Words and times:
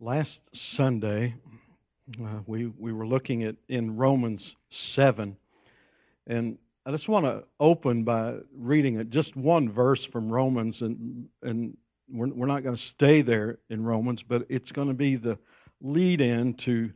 last 0.00 0.30
Sunday, 0.76 1.34
uh, 2.20 2.38
we 2.46 2.66
we 2.78 2.92
were 2.92 3.06
looking 3.06 3.44
at 3.44 3.54
in 3.68 3.96
Romans 3.96 4.40
seven, 4.96 5.36
and 6.26 6.58
I 6.86 6.90
just 6.90 7.08
want 7.08 7.26
to 7.26 7.44
open 7.60 8.02
by 8.02 8.36
reading 8.56 9.06
just 9.10 9.36
one 9.36 9.70
verse 9.70 10.00
from 10.10 10.30
Romans, 10.30 10.76
and 10.80 11.26
and 11.42 11.76
we're, 12.10 12.28
we're 12.28 12.46
not 12.46 12.64
going 12.64 12.76
to 12.76 12.82
stay 12.94 13.22
there 13.22 13.58
in 13.68 13.84
Romans, 13.84 14.22
but 14.26 14.46
it's 14.48 14.72
going 14.72 14.88
to 14.88 14.94
be 14.94 15.16
the 15.16 15.38
lead 15.82 16.20
in 16.20 16.56
to 16.64 16.90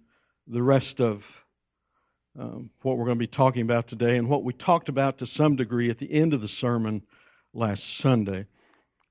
the 0.48 0.62
rest 0.62 0.98
of 0.98 1.20
um, 2.38 2.70
what 2.82 2.96
we're 2.96 3.04
going 3.04 3.18
to 3.18 3.26
be 3.26 3.26
talking 3.26 3.62
about 3.62 3.86
today, 3.88 4.16
and 4.16 4.28
what 4.28 4.42
we 4.42 4.54
talked 4.54 4.88
about 4.88 5.18
to 5.18 5.26
some 5.36 5.56
degree 5.56 5.90
at 5.90 5.98
the 5.98 6.12
end 6.12 6.32
of 6.32 6.40
the 6.40 6.50
sermon 6.60 7.02
last 7.52 7.82
Sunday. 8.02 8.46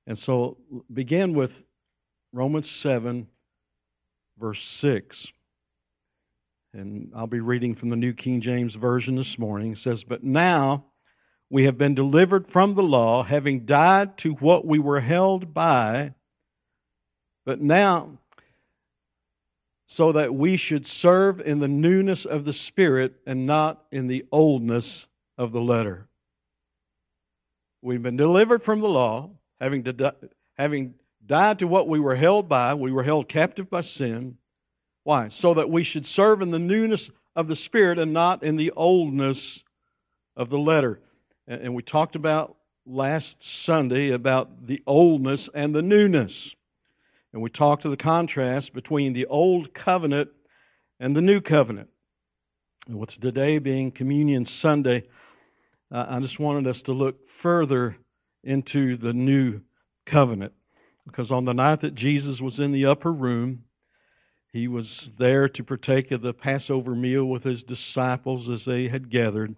And 0.06 0.18
so, 0.26 0.58
begin 0.92 1.34
with 1.34 1.50
Romans 2.32 2.66
seven, 2.82 3.28
verse 4.38 4.58
six. 4.80 5.16
And 6.72 7.12
I'll 7.14 7.28
be 7.28 7.40
reading 7.40 7.76
from 7.76 7.90
the 7.90 7.96
New 7.96 8.12
King 8.12 8.40
James 8.40 8.74
Version 8.74 9.14
this 9.14 9.36
morning. 9.38 9.72
It 9.72 9.78
says, 9.84 10.02
But 10.08 10.24
now 10.24 10.86
we 11.48 11.64
have 11.64 11.78
been 11.78 11.94
delivered 11.94 12.46
from 12.52 12.74
the 12.74 12.82
law, 12.82 13.22
having 13.22 13.64
died 13.64 14.18
to 14.18 14.30
what 14.32 14.66
we 14.66 14.80
were 14.80 15.00
held 15.00 15.54
by. 15.54 16.14
But 17.46 17.60
now, 17.60 18.18
so 19.96 20.12
that 20.12 20.34
we 20.34 20.56
should 20.56 20.84
serve 21.00 21.40
in 21.40 21.60
the 21.60 21.68
newness 21.68 22.26
of 22.28 22.44
the 22.44 22.54
Spirit 22.68 23.14
and 23.26 23.46
not 23.46 23.84
in 23.92 24.08
the 24.08 24.24
oldness 24.32 24.84
of 25.38 25.52
the 25.52 25.60
letter. 25.60 26.08
We've 27.82 28.02
been 28.02 28.16
delivered 28.16 28.62
from 28.64 28.80
the 28.80 28.88
law, 28.88 29.30
having, 29.60 29.86
having 30.56 30.94
died 31.26 31.58
to 31.60 31.66
what 31.66 31.88
we 31.88 32.00
were 32.00 32.16
held 32.16 32.48
by. 32.48 32.74
We 32.74 32.92
were 32.92 33.02
held 33.02 33.28
captive 33.28 33.70
by 33.70 33.82
sin. 33.96 34.36
Why? 35.04 35.30
So 35.40 35.54
that 35.54 35.70
we 35.70 35.84
should 35.84 36.06
serve 36.14 36.42
in 36.42 36.50
the 36.50 36.58
newness 36.58 37.00
of 37.36 37.48
the 37.48 37.56
Spirit 37.66 37.98
and 37.98 38.12
not 38.12 38.42
in 38.42 38.56
the 38.56 38.72
oldness 38.72 39.38
of 40.36 40.50
the 40.50 40.58
letter. 40.58 41.00
And 41.46 41.74
we 41.74 41.82
talked 41.82 42.16
about 42.16 42.56
last 42.86 43.34
Sunday 43.66 44.10
about 44.10 44.66
the 44.66 44.82
oldness 44.86 45.48
and 45.54 45.74
the 45.74 45.82
newness. 45.82 46.32
And 47.32 47.42
we 47.42 47.50
talked 47.50 47.82
to 47.82 47.90
the 47.90 47.96
contrast 47.96 48.72
between 48.72 49.12
the 49.12 49.26
old 49.26 49.74
covenant 49.74 50.30
and 51.00 51.14
the 51.14 51.20
new 51.20 51.40
covenant. 51.40 51.88
And 52.86 52.98
what's 52.98 53.16
today 53.20 53.58
being 53.58 53.90
Communion 53.90 54.46
Sunday, 54.62 55.04
uh, 55.92 56.06
I 56.08 56.20
just 56.20 56.38
wanted 56.38 56.66
us 56.66 56.80
to 56.86 56.92
look 56.92 57.16
further 57.42 57.96
into 58.42 58.96
the 58.96 59.12
new 59.12 59.60
covenant. 60.06 60.52
Because 61.06 61.30
on 61.30 61.44
the 61.44 61.52
night 61.52 61.82
that 61.82 61.94
Jesus 61.94 62.40
was 62.40 62.58
in 62.58 62.72
the 62.72 62.86
upper 62.86 63.12
room, 63.12 63.64
he 64.52 64.68
was 64.68 64.86
there 65.18 65.48
to 65.48 65.64
partake 65.64 66.10
of 66.10 66.22
the 66.22 66.32
Passover 66.32 66.94
meal 66.94 67.24
with 67.24 67.42
his 67.42 67.62
disciples 67.64 68.48
as 68.48 68.64
they 68.64 68.88
had 68.88 69.10
gathered. 69.10 69.54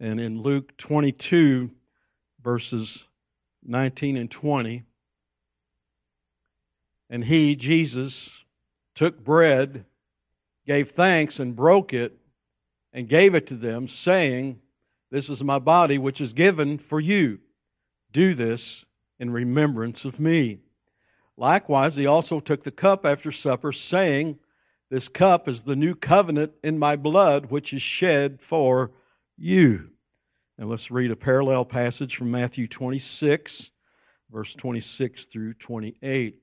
And 0.00 0.20
in 0.20 0.42
Luke 0.42 0.76
22, 0.78 1.70
verses 2.42 2.88
19 3.64 4.16
and 4.16 4.30
20, 4.30 4.84
and 7.10 7.24
he, 7.24 7.56
Jesus, 7.56 8.14
took 8.94 9.22
bread, 9.22 9.84
gave 10.66 10.92
thanks, 10.96 11.38
and 11.38 11.54
broke 11.54 11.92
it, 11.92 12.16
and 12.92 13.08
gave 13.08 13.34
it 13.34 13.48
to 13.48 13.56
them, 13.56 13.88
saying, 14.04 14.58
This 15.10 15.28
is 15.28 15.40
my 15.42 15.58
body, 15.58 15.98
which 15.98 16.20
is 16.20 16.32
given 16.32 16.80
for 16.88 17.00
you. 17.00 17.38
Do 18.12 18.34
this 18.34 18.60
in 19.18 19.30
remembrance 19.30 19.98
of 20.04 20.18
me. 20.18 20.58
Likewise, 21.36 21.92
he 21.94 22.06
also 22.06 22.40
took 22.40 22.64
the 22.64 22.70
cup 22.70 23.04
after 23.04 23.32
supper, 23.32 23.72
saying, 23.90 24.38
This 24.90 25.06
cup 25.14 25.48
is 25.48 25.58
the 25.66 25.76
new 25.76 25.94
covenant 25.94 26.52
in 26.62 26.78
my 26.78 26.96
blood, 26.96 27.46
which 27.50 27.72
is 27.72 27.82
shed 27.82 28.38
for 28.48 28.90
you. 29.36 29.88
And 30.58 30.68
let's 30.68 30.90
read 30.90 31.10
a 31.10 31.16
parallel 31.16 31.64
passage 31.64 32.14
from 32.16 32.30
Matthew 32.30 32.68
26, 32.68 33.50
verse 34.30 34.54
26 34.58 35.20
through 35.32 35.54
28. 35.54 36.38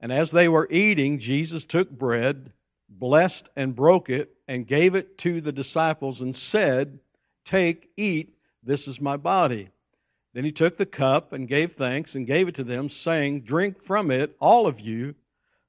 And 0.00 0.12
as 0.12 0.28
they 0.32 0.48
were 0.48 0.70
eating, 0.70 1.20
Jesus 1.20 1.62
took 1.68 1.90
bread, 1.90 2.52
blessed 2.88 3.48
and 3.56 3.74
broke 3.74 4.10
it, 4.10 4.30
and 4.46 4.66
gave 4.66 4.94
it 4.94 5.18
to 5.18 5.40
the 5.40 5.52
disciples, 5.52 6.20
and 6.20 6.36
said, 6.52 6.98
Take, 7.50 7.90
eat, 7.96 8.34
this 8.62 8.80
is 8.86 9.00
my 9.00 9.16
body. 9.16 9.70
Then 10.38 10.44
he 10.44 10.52
took 10.52 10.78
the 10.78 10.86
cup 10.86 11.32
and 11.32 11.48
gave 11.48 11.72
thanks 11.76 12.14
and 12.14 12.24
gave 12.24 12.46
it 12.46 12.54
to 12.54 12.62
them, 12.62 12.90
saying, 13.02 13.40
Drink 13.40 13.74
from 13.88 14.12
it, 14.12 14.36
all 14.38 14.68
of 14.68 14.78
you, 14.78 15.16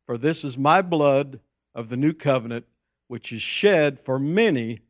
for 0.06 0.16
this 0.16 0.44
is 0.44 0.58
my 0.58 0.84
blood 0.84 1.40
of 1.74 1.90
the 1.90 1.96
new 1.96 2.14
covenant, 2.14 2.66
which 3.08 3.32
is 3.32 3.42
shed 3.42 3.98
for 4.06 4.20
many 4.20 4.82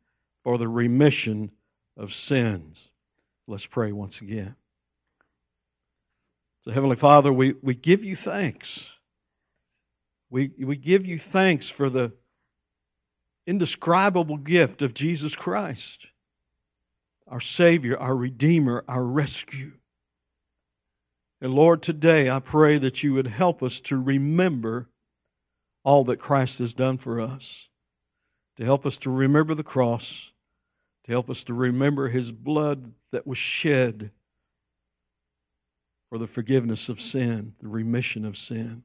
for 0.43 0.57
the 0.57 0.67
remission 0.67 1.49
of 1.95 2.09
sins. 2.27 2.75
Let's 3.47 3.65
pray 3.71 3.93
once 3.93 4.15
again. 4.21 4.53
So, 6.65 6.71
Heavenly 6.71 6.97
Father, 6.97 7.31
we, 7.31 7.53
we 7.63 7.73
give 7.73 8.03
you 8.03 8.17
thanks. 8.25 8.67
We, 10.29 10.51
we 10.61 10.75
give 10.75 11.05
you 11.05 11.21
thanks 11.31 11.65
for 11.77 11.89
the 11.89 12.11
indescribable 13.47 14.39
gift 14.39 14.81
of 14.81 14.93
Jesus 14.93 15.33
Christ 15.37 15.79
our 17.29 17.41
Savior, 17.57 17.97
our 17.97 18.15
Redeemer, 18.15 18.83
our 18.87 19.03
rescue. 19.03 19.71
And 21.41 21.53
Lord, 21.53 21.83
today 21.83 22.29
I 22.29 22.39
pray 22.39 22.79
that 22.79 23.01
you 23.01 23.13
would 23.13 23.27
help 23.27 23.63
us 23.63 23.79
to 23.85 23.95
remember 23.95 24.89
all 25.83 26.03
that 26.05 26.19
Christ 26.19 26.53
has 26.57 26.73
done 26.73 26.97
for 26.97 27.21
us, 27.21 27.43
to 28.57 28.65
help 28.65 28.85
us 28.85 28.97
to 29.03 29.09
remember 29.09 29.55
the 29.55 29.63
cross, 29.63 30.03
to 31.05 31.11
help 31.11 31.29
us 31.29 31.37
to 31.47 31.53
remember 31.53 32.09
his 32.09 32.31
blood 32.31 32.91
that 33.11 33.25
was 33.25 33.37
shed 33.61 34.11
for 36.09 36.17
the 36.17 36.27
forgiveness 36.27 36.89
of 36.89 36.97
sin, 37.11 37.53
the 37.61 37.67
remission 37.67 38.25
of 38.25 38.35
sin. 38.47 38.83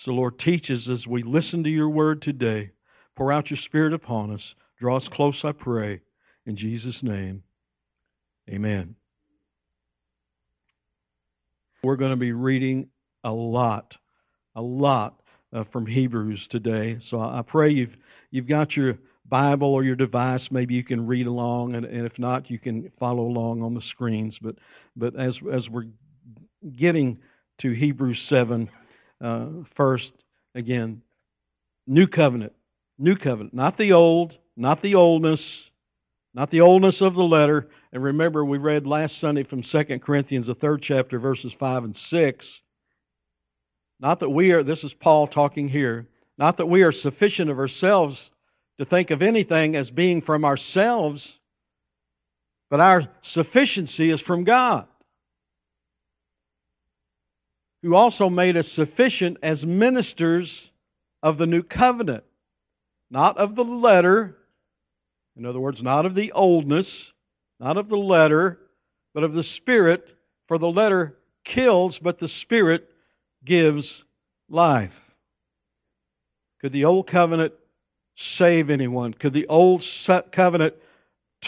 So, 0.00 0.10
Lord, 0.10 0.38
teach 0.38 0.68
us 0.70 0.86
as 0.90 1.06
we 1.06 1.22
listen 1.22 1.64
to 1.64 1.70
your 1.70 1.88
word 1.88 2.20
today. 2.20 2.72
Pour 3.16 3.32
out 3.32 3.50
your 3.50 3.58
Spirit 3.64 3.94
upon 3.94 4.30
us. 4.32 4.42
Draw 4.78 4.98
us 4.98 5.08
close, 5.10 5.40
I 5.42 5.52
pray. 5.52 6.00
In 6.46 6.56
Jesus' 6.56 6.96
name, 7.02 7.42
amen. 8.48 8.94
We're 11.82 11.96
going 11.96 12.12
to 12.12 12.16
be 12.16 12.32
reading 12.32 12.88
a 13.24 13.30
lot, 13.32 13.94
a 14.54 14.62
lot 14.62 15.20
uh, 15.52 15.64
from 15.72 15.86
Hebrews 15.86 16.46
today. 16.50 16.98
So 17.10 17.20
I 17.20 17.42
pray 17.46 17.70
you've 17.70 17.96
you've 18.30 18.48
got 18.48 18.76
your 18.76 18.96
Bible 19.28 19.74
or 19.74 19.82
your 19.82 19.96
device. 19.96 20.42
Maybe 20.52 20.74
you 20.74 20.84
can 20.84 21.04
read 21.04 21.26
along, 21.26 21.74
and, 21.74 21.84
and 21.84 22.06
if 22.06 22.16
not, 22.18 22.48
you 22.48 22.60
can 22.60 22.92
follow 22.98 23.22
along 23.22 23.62
on 23.62 23.74
the 23.74 23.82
screens. 23.90 24.36
But 24.40 24.54
but 24.94 25.18
as 25.18 25.36
as 25.52 25.68
we're 25.68 25.86
getting 26.78 27.18
to 27.60 27.72
Hebrews 27.72 28.20
seven, 28.28 28.68
uh, 29.20 29.46
first 29.76 30.10
again, 30.54 31.02
new 31.88 32.06
covenant, 32.06 32.52
new 32.98 33.16
covenant, 33.16 33.52
not 33.54 33.76
the 33.78 33.92
old, 33.92 34.32
not 34.56 34.80
the 34.82 34.94
oldness, 34.94 35.40
not 36.36 36.50
the 36.50 36.60
oldness 36.60 36.96
of 37.00 37.14
the 37.14 37.22
letter. 37.22 37.66
And 37.92 38.04
remember, 38.04 38.44
we 38.44 38.58
read 38.58 38.86
last 38.86 39.14
Sunday 39.22 39.42
from 39.42 39.62
2 39.62 39.98
Corinthians, 40.00 40.46
the 40.46 40.54
third 40.54 40.82
chapter, 40.82 41.18
verses 41.18 41.52
5 41.58 41.84
and 41.84 41.96
6. 42.10 42.44
Not 43.98 44.20
that 44.20 44.28
we 44.28 44.50
are, 44.50 44.62
this 44.62 44.84
is 44.84 44.92
Paul 45.00 45.28
talking 45.28 45.66
here, 45.66 46.06
not 46.36 46.58
that 46.58 46.66
we 46.66 46.82
are 46.82 46.92
sufficient 46.92 47.48
of 47.48 47.58
ourselves 47.58 48.18
to 48.78 48.84
think 48.84 49.10
of 49.10 49.22
anything 49.22 49.74
as 49.74 49.88
being 49.88 50.20
from 50.20 50.44
ourselves, 50.44 51.26
but 52.68 52.80
our 52.80 53.08
sufficiency 53.32 54.10
is 54.10 54.20
from 54.20 54.44
God, 54.44 54.86
who 57.82 57.94
also 57.94 58.28
made 58.28 58.58
us 58.58 58.66
sufficient 58.74 59.38
as 59.42 59.62
ministers 59.62 60.52
of 61.22 61.38
the 61.38 61.46
new 61.46 61.62
covenant, 61.62 62.24
not 63.10 63.38
of 63.38 63.56
the 63.56 63.62
letter, 63.62 64.36
in 65.36 65.44
other 65.44 65.60
words, 65.60 65.82
not 65.82 66.06
of 66.06 66.14
the 66.14 66.32
oldness, 66.32 66.86
not 67.60 67.76
of 67.76 67.88
the 67.88 67.96
letter, 67.96 68.58
but 69.14 69.22
of 69.22 69.32
the 69.32 69.44
Spirit, 69.56 70.06
for 70.48 70.58
the 70.58 70.66
letter 70.66 71.16
kills, 71.44 71.96
but 72.02 72.18
the 72.18 72.30
Spirit 72.42 72.88
gives 73.44 73.84
life. 74.48 74.92
Could 76.60 76.72
the 76.72 76.84
old 76.84 77.08
covenant 77.08 77.52
save 78.38 78.70
anyone? 78.70 79.14
Could 79.14 79.34
the 79.34 79.46
old 79.46 79.84
covenant 80.34 80.74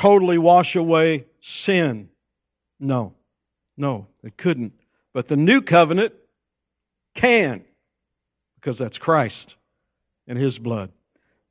totally 0.00 0.38
wash 0.38 0.76
away 0.76 1.24
sin? 1.64 2.08
No. 2.78 3.14
No, 3.76 4.06
it 4.22 4.36
couldn't. 4.36 4.72
But 5.14 5.28
the 5.28 5.36
new 5.36 5.62
covenant 5.62 6.12
can, 7.16 7.62
because 8.56 8.78
that's 8.78 8.98
Christ 8.98 9.54
and 10.26 10.38
His 10.38 10.58
blood. 10.58 10.90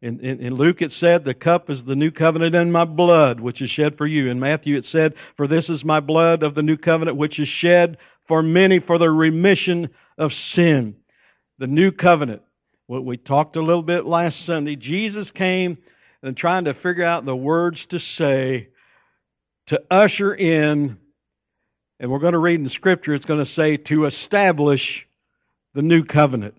In, 0.01 0.19
in, 0.19 0.39
in, 0.39 0.53
Luke 0.53 0.81
it 0.81 0.91
said, 0.99 1.25
The 1.25 1.33
cup 1.33 1.69
is 1.69 1.79
the 1.85 1.95
new 1.95 2.11
covenant 2.11 2.53
in 2.53 2.71
my 2.71 2.85
blood, 2.85 3.39
which 3.39 3.61
is 3.61 3.71
shed 3.71 3.97
for 3.97 4.05
you. 4.05 4.29
In 4.29 4.39
Matthew 4.39 4.77
it 4.77 4.85
said, 4.91 5.15
For 5.37 5.47
this 5.47 5.69
is 5.69 5.83
my 5.83 5.99
blood 5.99 6.43
of 6.43 6.53
the 6.53 6.61
new 6.61 6.77
covenant, 6.77 7.17
which 7.17 7.39
is 7.39 7.47
shed 7.47 7.97
for 8.27 8.43
many 8.43 8.79
for 8.79 8.99
the 8.99 9.09
remission 9.09 9.89
of 10.17 10.31
sin. 10.53 10.95
the 11.59 11.67
new 11.67 11.91
covenant. 11.91 12.43
What 12.85 13.03
we 13.03 13.17
talked 13.17 13.55
a 13.55 13.61
little 13.61 13.81
bit 13.81 14.05
last 14.05 14.35
Sunday. 14.45 14.75
Jesus 14.75 15.27
came 15.33 15.77
and 16.21 16.37
trying 16.37 16.65
to 16.65 16.73
figure 16.75 17.03
out 17.03 17.25
the 17.25 17.35
words 17.35 17.79
to 17.89 17.99
say 18.17 18.69
to 19.67 19.81
usher 19.91 20.33
in, 20.33 20.97
and 21.99 22.11
we're 22.11 22.19
going 22.19 22.33
to 22.33 22.39
read 22.39 22.59
in 22.59 22.69
scripture, 22.69 23.13
it's 23.13 23.25
going 23.25 23.45
to 23.45 23.53
say 23.53 23.77
to 23.77 24.05
establish 24.05 24.81
the 25.73 25.81
new 25.81 26.03
covenant. 26.03 26.55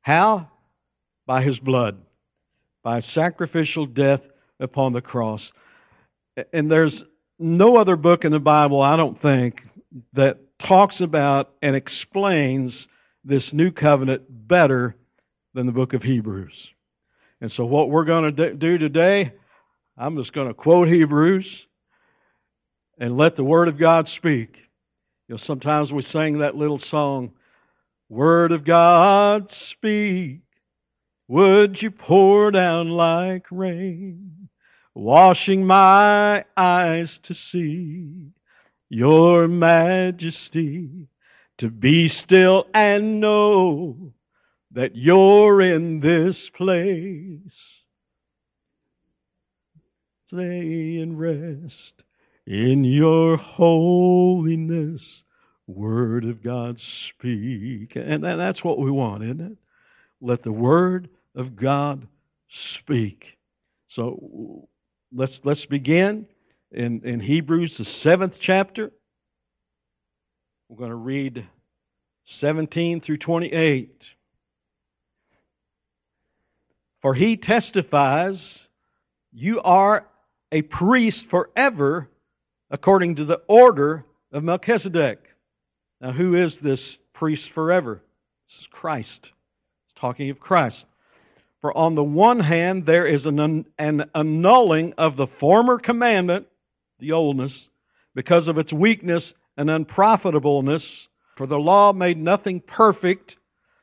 How? 0.00 0.48
By 1.26 1.42
his 1.42 1.58
blood, 1.58 1.98
by 2.84 3.00
sacrificial 3.14 3.86
death 3.86 4.20
upon 4.60 4.92
the 4.92 5.00
cross. 5.00 5.40
And 6.52 6.70
there's 6.70 6.94
no 7.40 7.76
other 7.76 7.96
book 7.96 8.24
in 8.24 8.30
the 8.30 8.38
Bible, 8.38 8.80
I 8.80 8.96
don't 8.96 9.20
think, 9.20 9.60
that 10.12 10.38
talks 10.68 11.00
about 11.00 11.54
and 11.62 11.74
explains 11.74 12.72
this 13.24 13.44
new 13.52 13.72
covenant 13.72 14.22
better 14.46 14.94
than 15.54 15.66
the 15.66 15.72
book 15.72 15.94
of 15.94 16.02
Hebrews. 16.02 16.52
And 17.40 17.50
so, 17.52 17.64
what 17.64 17.90
we're 17.90 18.04
going 18.04 18.34
to 18.36 18.54
do 18.54 18.78
today, 18.78 19.32
I'm 19.96 20.16
just 20.16 20.32
going 20.32 20.48
to 20.48 20.54
quote 20.54 20.88
Hebrews 20.88 21.46
and 22.98 23.16
let 23.16 23.36
the 23.36 23.44
Word 23.44 23.68
of 23.68 23.78
God 23.78 24.08
speak. 24.16 24.56
You 25.28 25.36
know, 25.36 25.40
sometimes 25.46 25.90
we 25.90 26.04
sing 26.12 26.38
that 26.38 26.54
little 26.54 26.80
song, 26.90 27.32
Word 28.08 28.52
of 28.52 28.64
God, 28.64 29.50
speak. 29.72 30.40
Would 31.28 31.80
you 31.80 31.90
pour 31.90 32.50
down 32.50 32.90
like 32.90 33.46
rain, 33.50 34.48
washing 34.94 35.66
my 35.66 36.44
eyes 36.56 37.08
to 37.24 37.34
see 37.50 38.32
your 38.90 39.48
majesty, 39.48 41.08
to 41.58 41.70
be 41.70 42.10
still 42.24 42.66
and 42.74 43.20
know 43.20 44.12
that 44.72 44.96
you're 44.96 45.60
in 45.60 46.00
this 46.00 46.36
place. 46.56 47.38
Stay 50.28 50.98
and 50.98 51.18
rest 51.18 52.02
in 52.46 52.84
your 52.84 53.36
holiness. 53.36 55.00
Word 55.66 56.24
of 56.24 56.42
God 56.42 56.78
speak. 57.08 57.92
And 57.94 58.22
that's 58.22 58.62
what 58.64 58.78
we 58.78 58.90
want, 58.90 59.22
isn't 59.22 59.40
it? 59.40 59.56
Let 60.20 60.42
the 60.42 60.52
Word 60.52 61.08
of 61.34 61.56
God 61.56 62.06
speak. 62.78 63.24
So 63.90 64.68
let's 65.12 65.38
let's 65.44 65.64
begin 65.66 66.26
in, 66.70 67.02
in 67.04 67.20
Hebrews 67.20 67.74
the 67.78 67.86
seventh 68.02 68.34
chapter. 68.40 68.90
We're 70.68 70.78
going 70.78 70.90
to 70.90 70.96
read 70.96 71.46
17 72.40 73.02
through 73.02 73.18
28. 73.18 74.02
For 77.02 77.14
he 77.14 77.36
testifies, 77.36 78.38
you 79.30 79.60
are 79.60 80.06
a 80.50 80.62
priest 80.62 81.18
forever 81.30 82.08
according 82.70 83.16
to 83.16 83.24
the 83.26 83.42
order 83.46 84.06
of 84.32 84.42
Melchizedek. 84.42 85.20
Now, 86.00 86.12
who 86.12 86.34
is 86.34 86.54
this 86.62 86.80
priest 87.12 87.42
forever? 87.54 88.02
This 88.48 88.60
is 88.60 88.68
Christ. 88.72 89.08
It's 89.22 90.00
talking 90.00 90.30
of 90.30 90.40
Christ. 90.40 90.84
For 91.64 91.74
on 91.74 91.94
the 91.94 92.04
one 92.04 92.40
hand, 92.40 92.84
there 92.84 93.06
is 93.06 93.24
an, 93.24 93.64
an 93.78 94.04
annulling 94.14 94.92
of 94.98 95.16
the 95.16 95.28
former 95.40 95.78
commandment, 95.78 96.46
the 96.98 97.12
oldness, 97.12 97.54
because 98.14 98.48
of 98.48 98.58
its 98.58 98.70
weakness 98.70 99.24
and 99.56 99.70
unprofitableness. 99.70 100.82
For 101.38 101.46
the 101.46 101.56
law 101.56 101.94
made 101.94 102.18
nothing 102.18 102.60
perfect. 102.60 103.36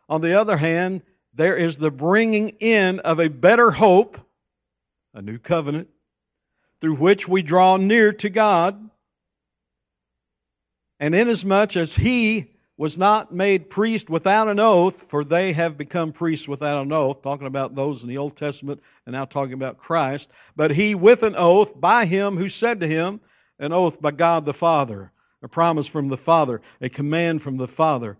On 0.08 0.22
the 0.22 0.40
other 0.40 0.58
hand, 0.58 1.02
there 1.34 1.58
is 1.58 1.74
the 1.82 1.90
bringing 1.90 2.50
in 2.60 3.00
of 3.00 3.20
a 3.20 3.30
better 3.30 3.72
hope, 3.72 4.16
a 5.16 5.24
new 5.24 5.40
covenant, 5.40 5.88
through 6.82 6.98
which 6.98 7.28
we 7.28 7.42
draw 7.42 7.78
near 7.78 8.14
to 8.14 8.30
God. 8.30 8.80
And 11.00 11.16
inasmuch 11.16 11.76
as 11.76 11.90
he 11.96 12.51
was 12.82 12.98
not 12.98 13.32
made 13.32 13.70
priest 13.70 14.10
without 14.10 14.48
an 14.48 14.60
oath, 14.60 14.96
for 15.12 15.24
they 15.24 15.54
have 15.54 15.78
become 15.78 16.12
priests 16.12 16.48
without 16.48 16.82
an 16.82 16.92
oath, 16.92 17.22
talking 17.22 17.46
about 17.46 17.76
those 17.76 18.02
in 18.02 18.08
the 18.08 18.18
Old 18.18 18.36
Testament 18.38 18.82
and 19.06 19.14
now 19.14 19.24
talking 19.24 19.54
about 19.54 19.78
Christ, 19.78 20.26
but 20.56 20.72
he 20.72 20.96
with 20.96 21.22
an 21.22 21.36
oath 21.38 21.68
by 21.76 22.08
him 22.08 22.38
who 22.38 22.50
said 22.50 22.80
to 22.80 22.88
him, 22.88 23.20
an 23.60 23.72
oath 23.72 23.94
by 24.02 24.10
God 24.10 24.48
the 24.48 24.54
Father, 24.54 25.12
a 25.44 25.48
promise 25.48 25.86
from 25.90 26.10
the 26.10 26.18
Father, 26.18 26.60
a 26.82 26.90
command 26.90 27.44
from 27.44 27.56
the 27.56 27.68
Father 27.68 28.18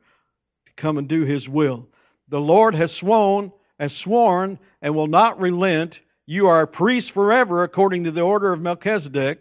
to 0.68 0.72
come 0.80 1.00
and 1.00 1.08
do 1.08 1.26
his 1.26 1.48
will. 1.48 1.88
The 2.30 2.38
Lord 2.38 2.76
has 2.76 2.92
sworn, 3.00 3.52
has 3.80 3.92
sworn 4.04 4.60
and 4.80 4.94
will 4.94 5.08
not 5.08 5.40
relent. 5.40 5.96
You 6.28 6.46
are 6.46 6.62
a 6.62 6.68
priest 6.68 7.10
forever 7.16 7.64
according 7.64 8.04
to 8.04 8.12
the 8.12 8.22
order 8.22 8.54
of 8.54 8.62
Melchizedek. 8.62 9.40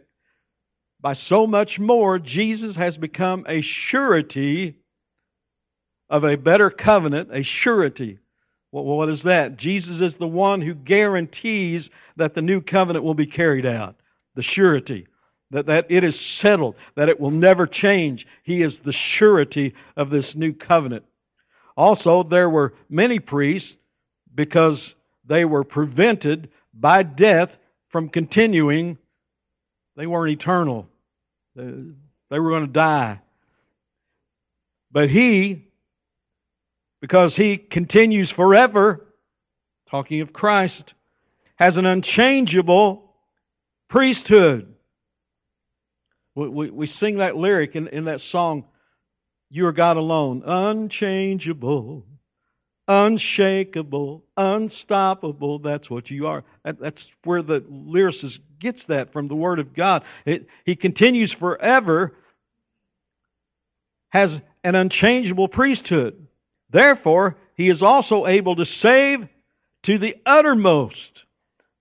By 1.02 1.14
so 1.28 1.46
much 1.46 1.78
more, 1.78 2.18
Jesus 2.18 2.74
has 2.76 2.96
become 2.96 3.44
a 3.46 3.62
surety 3.90 4.79
of 6.10 6.24
a 6.24 6.36
better 6.36 6.68
covenant, 6.68 7.30
a 7.32 7.42
surety. 7.42 8.18
Well, 8.72 8.84
what 8.84 9.08
is 9.08 9.22
that? 9.24 9.56
Jesus 9.56 10.00
is 10.00 10.12
the 10.18 10.26
one 10.26 10.60
who 10.60 10.74
guarantees 10.74 11.88
that 12.16 12.34
the 12.34 12.42
new 12.42 12.60
covenant 12.60 13.04
will 13.04 13.14
be 13.14 13.26
carried 13.26 13.64
out. 13.64 13.96
The 14.34 14.42
surety. 14.42 15.06
That, 15.52 15.66
that 15.66 15.90
it 15.90 16.04
is 16.04 16.14
settled, 16.40 16.76
that 16.94 17.08
it 17.08 17.18
will 17.18 17.32
never 17.32 17.66
change. 17.66 18.24
He 18.44 18.62
is 18.62 18.72
the 18.84 18.94
surety 19.18 19.74
of 19.96 20.10
this 20.10 20.26
new 20.34 20.52
covenant. 20.52 21.04
Also, 21.76 22.22
there 22.22 22.48
were 22.48 22.74
many 22.88 23.18
priests 23.18 23.68
because 24.32 24.78
they 25.26 25.44
were 25.44 25.64
prevented 25.64 26.50
by 26.72 27.02
death 27.02 27.48
from 27.88 28.08
continuing. 28.08 28.96
They 29.96 30.06
weren't 30.06 30.40
eternal. 30.40 30.86
They 31.56 32.38
were 32.38 32.50
going 32.50 32.66
to 32.66 32.72
die. 32.72 33.20
But 34.92 35.10
he, 35.10 35.66
because 37.00 37.34
he 37.34 37.56
continues 37.56 38.30
forever, 38.36 39.06
talking 39.90 40.20
of 40.20 40.32
Christ, 40.32 40.94
has 41.56 41.76
an 41.76 41.86
unchangeable 41.86 43.14
priesthood. 43.88 44.74
We, 46.34 46.48
we, 46.48 46.70
we 46.70 46.92
sing 47.00 47.18
that 47.18 47.36
lyric 47.36 47.74
in, 47.74 47.88
in 47.88 48.04
that 48.04 48.20
song, 48.30 48.64
you 49.50 49.66
are 49.66 49.72
God 49.72 49.96
alone, 49.96 50.42
unchangeable, 50.46 52.04
unshakable, 52.86 54.24
unstoppable. 54.36 55.58
That's 55.58 55.90
what 55.90 56.10
you 56.10 56.26
are. 56.26 56.44
That's 56.64 57.02
where 57.24 57.42
the 57.42 57.60
lyricist 57.60 58.38
gets 58.60 58.80
that 58.88 59.12
from 59.12 59.28
the 59.28 59.34
Word 59.34 59.58
of 59.58 59.74
God. 59.74 60.02
It, 60.24 60.46
he 60.64 60.76
continues 60.76 61.34
forever, 61.40 62.14
has 64.10 64.30
an 64.62 64.74
unchangeable 64.74 65.48
priesthood. 65.48 66.26
Therefore, 66.72 67.36
he 67.56 67.68
is 67.68 67.82
also 67.82 68.26
able 68.26 68.56
to 68.56 68.66
save 68.82 69.20
to 69.86 69.98
the 69.98 70.14
uttermost 70.24 70.94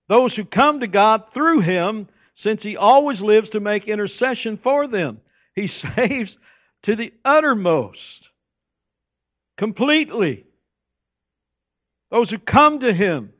those 0.08 0.34
who 0.34 0.44
come 0.44 0.80
to 0.80 0.88
God 0.88 1.24
through 1.32 1.60
him, 1.60 2.08
since 2.42 2.62
he 2.62 2.76
always 2.76 3.20
lives 3.20 3.50
to 3.50 3.60
make 3.60 3.86
intercession 3.86 4.58
for 4.62 4.88
them. 4.88 5.20
He 5.54 5.70
saves 5.96 6.30
to 6.84 6.96
the 6.96 7.12
uttermost, 7.24 7.98
completely. 9.58 10.44
Those 12.10 12.30
who 12.30 12.38
come 12.38 12.80
to 12.80 12.92
Him 12.92 13.32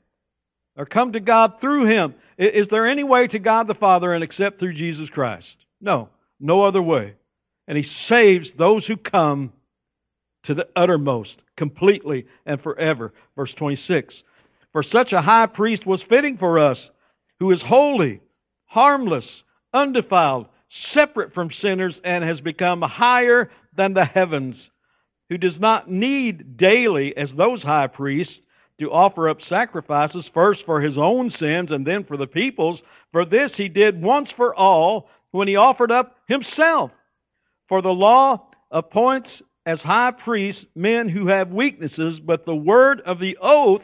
or 0.76 0.86
come 0.86 1.12
to 1.12 1.20
God 1.20 1.54
through 1.60 1.86
Him. 1.86 2.14
Is 2.38 2.66
there 2.70 2.86
any 2.86 3.04
way 3.04 3.26
to 3.26 3.38
God 3.38 3.66
the 3.66 3.74
Father 3.74 4.12
and 4.14 4.22
except 4.22 4.60
through 4.60 4.74
Jesus 4.74 5.08
Christ? 5.10 5.46
No, 5.80 6.08
no 6.38 6.62
other 6.62 6.82
way. 6.82 7.14
And 7.66 7.76
He 7.76 7.86
saves 8.08 8.48
those 8.56 8.86
who 8.86 8.96
come 8.96 9.52
to 10.44 10.54
the 10.54 10.68
uttermost, 10.76 11.36
completely 11.56 12.26
and 12.46 12.60
forever. 12.62 13.12
Verse 13.36 13.52
26. 13.56 14.14
For 14.72 14.82
such 14.82 15.12
a 15.12 15.22
high 15.22 15.46
priest 15.46 15.86
was 15.86 16.02
fitting 16.08 16.38
for 16.38 16.58
us, 16.58 16.78
who 17.38 17.50
is 17.50 17.60
holy, 17.62 18.20
harmless, 18.66 19.26
undefiled, 19.74 20.46
separate 20.94 21.34
from 21.34 21.50
sinners 21.60 21.96
and 22.04 22.22
has 22.24 22.40
become 22.40 22.80
higher 22.82 23.50
than 23.76 23.94
the 23.94 24.04
heavens, 24.04 24.56
who 25.28 25.38
does 25.38 25.58
not 25.58 25.90
need 25.90 26.56
daily, 26.56 27.16
as 27.16 27.30
those 27.36 27.62
high 27.62 27.86
priests, 27.86 28.34
to 28.78 28.90
offer 28.90 29.28
up 29.28 29.38
sacrifices 29.48 30.24
first 30.32 30.62
for 30.64 30.80
his 30.80 30.96
own 30.96 31.30
sins 31.38 31.70
and 31.70 31.86
then 31.86 32.04
for 32.04 32.16
the 32.16 32.26
people's. 32.26 32.80
For 33.12 33.24
this 33.24 33.50
he 33.56 33.68
did 33.68 34.02
once 34.02 34.30
for 34.36 34.54
all 34.54 35.08
when 35.32 35.48
he 35.48 35.56
offered 35.56 35.92
up 35.92 36.16
himself. 36.26 36.90
For 37.68 37.82
the 37.82 37.90
law 37.90 38.48
appoints 38.70 39.28
as 39.66 39.80
high 39.80 40.10
priests 40.10 40.64
men 40.74 41.08
who 41.08 41.28
have 41.28 41.50
weaknesses, 41.50 42.18
but 42.20 42.44
the 42.44 42.54
word 42.54 43.00
of 43.02 43.18
the 43.18 43.36
oath, 43.40 43.82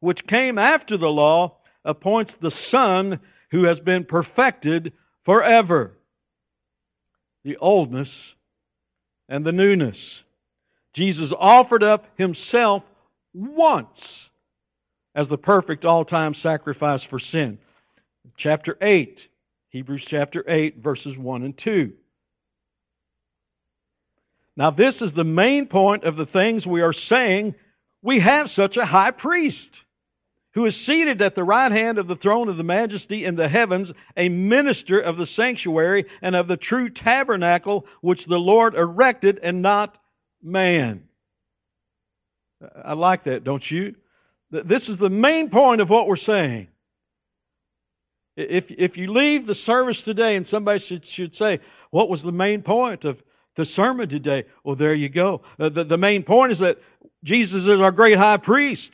which 0.00 0.26
came 0.26 0.58
after 0.58 0.96
the 0.96 1.08
law, 1.08 1.58
appoints 1.84 2.32
the 2.40 2.52
Son 2.70 3.20
who 3.50 3.64
has 3.64 3.78
been 3.80 4.04
perfected 4.04 4.92
forever 5.24 5.92
the 7.44 7.56
oldness 7.56 8.08
and 9.28 9.44
the 9.44 9.52
newness. 9.52 9.96
Jesus 10.94 11.32
offered 11.38 11.82
up 11.82 12.06
himself 12.16 12.82
once 13.32 13.88
as 15.14 15.28
the 15.28 15.38
perfect 15.38 15.84
all 15.84 16.04
time 16.04 16.34
sacrifice 16.42 17.02
for 17.08 17.18
sin. 17.18 17.58
Chapter 18.36 18.76
8, 18.82 19.18
Hebrews 19.70 20.04
chapter 20.08 20.44
8, 20.48 20.82
verses 20.82 21.16
1 21.16 21.42
and 21.42 21.58
2. 21.62 21.92
Now, 24.56 24.70
this 24.70 24.94
is 25.00 25.10
the 25.14 25.24
main 25.24 25.66
point 25.66 26.04
of 26.04 26.16
the 26.16 26.26
things 26.26 26.66
we 26.66 26.82
are 26.82 26.92
saying. 26.92 27.54
We 28.02 28.20
have 28.20 28.48
such 28.54 28.76
a 28.76 28.86
high 28.86 29.12
priest 29.12 29.56
who 30.54 30.66
is 30.66 30.74
seated 30.84 31.22
at 31.22 31.36
the 31.36 31.44
right 31.44 31.70
hand 31.70 31.98
of 31.98 32.08
the 32.08 32.16
throne 32.16 32.48
of 32.48 32.56
the 32.56 32.64
majesty 32.64 33.24
in 33.24 33.36
the 33.36 33.48
heavens, 33.48 33.88
a 34.16 34.28
minister 34.28 34.98
of 35.00 35.16
the 35.16 35.28
sanctuary 35.36 36.06
and 36.22 36.34
of 36.34 36.48
the 36.48 36.56
true 36.56 36.90
tabernacle 36.90 37.86
which 38.00 38.24
the 38.26 38.36
Lord 38.36 38.74
erected 38.74 39.38
and 39.42 39.62
not 39.62 39.96
man. 40.42 41.04
I 42.84 42.94
like 42.94 43.24
that, 43.24 43.44
don't 43.44 43.64
you? 43.70 43.94
This 44.50 44.82
is 44.88 44.98
the 44.98 45.08
main 45.08 45.50
point 45.50 45.80
of 45.80 45.88
what 45.88 46.08
we're 46.08 46.16
saying. 46.16 46.66
If, 48.36 48.64
if 48.68 48.96
you 48.96 49.12
leave 49.12 49.46
the 49.46 49.54
service 49.66 49.98
today 50.04 50.34
and 50.34 50.46
somebody 50.50 50.84
should, 50.88 51.04
should 51.14 51.36
say, 51.36 51.60
What 51.90 52.08
was 52.08 52.22
the 52.22 52.32
main 52.32 52.62
point 52.62 53.04
of 53.04 53.18
the 53.56 53.66
sermon 53.76 54.08
today? 54.08 54.44
Well, 54.64 54.76
there 54.76 54.94
you 54.94 55.08
go. 55.08 55.42
Uh, 55.58 55.68
the, 55.68 55.84
the 55.84 55.96
main 55.96 56.22
point 56.22 56.52
is 56.52 56.58
that 56.58 56.78
Jesus 57.24 57.64
is 57.64 57.80
our 57.80 57.92
great 57.92 58.16
high 58.16 58.38
priest 58.38 58.90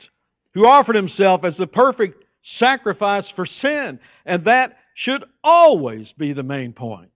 who 0.53 0.65
offered 0.65 0.95
himself 0.95 1.43
as 1.43 1.55
the 1.57 1.67
perfect 1.67 2.23
sacrifice 2.59 3.25
for 3.35 3.45
sin. 3.61 3.99
And 4.25 4.45
that 4.45 4.77
should 4.95 5.23
always 5.43 6.07
be 6.17 6.33
the 6.33 6.43
main 6.43 6.73
point. 6.73 7.11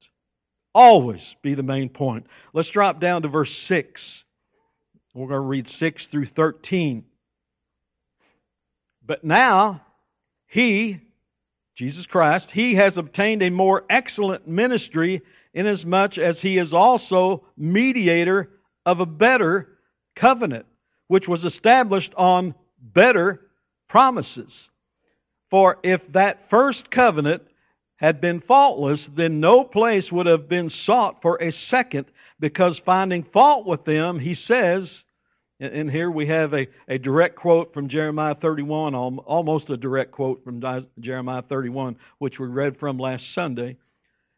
Always 0.73 1.21
be 1.41 1.55
the 1.55 1.63
main 1.63 1.89
point. 1.89 2.27
Let's 2.53 2.69
drop 2.69 3.01
down 3.01 3.23
to 3.23 3.27
verse 3.27 3.51
6. 3.67 3.99
We're 5.13 5.27
going 5.27 5.37
to 5.37 5.39
read 5.39 5.67
6 5.79 6.01
through 6.11 6.27
13. 6.35 7.03
But 9.05 9.23
now, 9.23 9.81
he, 10.47 10.99
Jesus 11.75 12.05
Christ, 12.05 12.45
he 12.53 12.75
has 12.75 12.93
obtained 12.95 13.41
a 13.41 13.49
more 13.49 13.83
excellent 13.89 14.47
ministry 14.47 15.21
inasmuch 15.53 16.17
as 16.17 16.37
he 16.39 16.57
is 16.57 16.73
also 16.73 17.43
mediator 17.57 18.49
of 18.85 18.99
a 18.99 19.05
better 19.05 19.77
covenant, 20.15 20.65
which 21.07 21.27
was 21.27 21.43
established 21.43 22.13
on 22.17 22.55
better 22.79 23.41
promises. 23.89 24.51
For 25.49 25.77
if 25.83 26.01
that 26.13 26.49
first 26.49 26.89
covenant 26.91 27.43
had 27.97 28.21
been 28.21 28.41
faultless, 28.41 28.99
then 29.15 29.39
no 29.39 29.63
place 29.63 30.11
would 30.11 30.25
have 30.25 30.49
been 30.49 30.71
sought 30.85 31.21
for 31.21 31.41
a 31.41 31.53
second, 31.69 32.05
because 32.39 32.79
finding 32.85 33.23
fault 33.31 33.67
with 33.67 33.85
them, 33.85 34.19
he 34.19 34.35
says, 34.47 34.87
and 35.59 35.91
here 35.91 36.09
we 36.09 36.25
have 36.25 36.53
a, 36.55 36.67
a 36.87 36.97
direct 36.97 37.35
quote 37.35 37.71
from 37.71 37.87
Jeremiah 37.87 38.33
31, 38.33 38.95
almost 38.95 39.69
a 39.69 39.77
direct 39.77 40.11
quote 40.11 40.43
from 40.43 40.63
Jeremiah 40.99 41.43
31, 41.43 41.97
which 42.17 42.39
we 42.39 42.47
read 42.47 42.79
from 42.79 42.97
last 42.97 43.23
Sunday. 43.35 43.77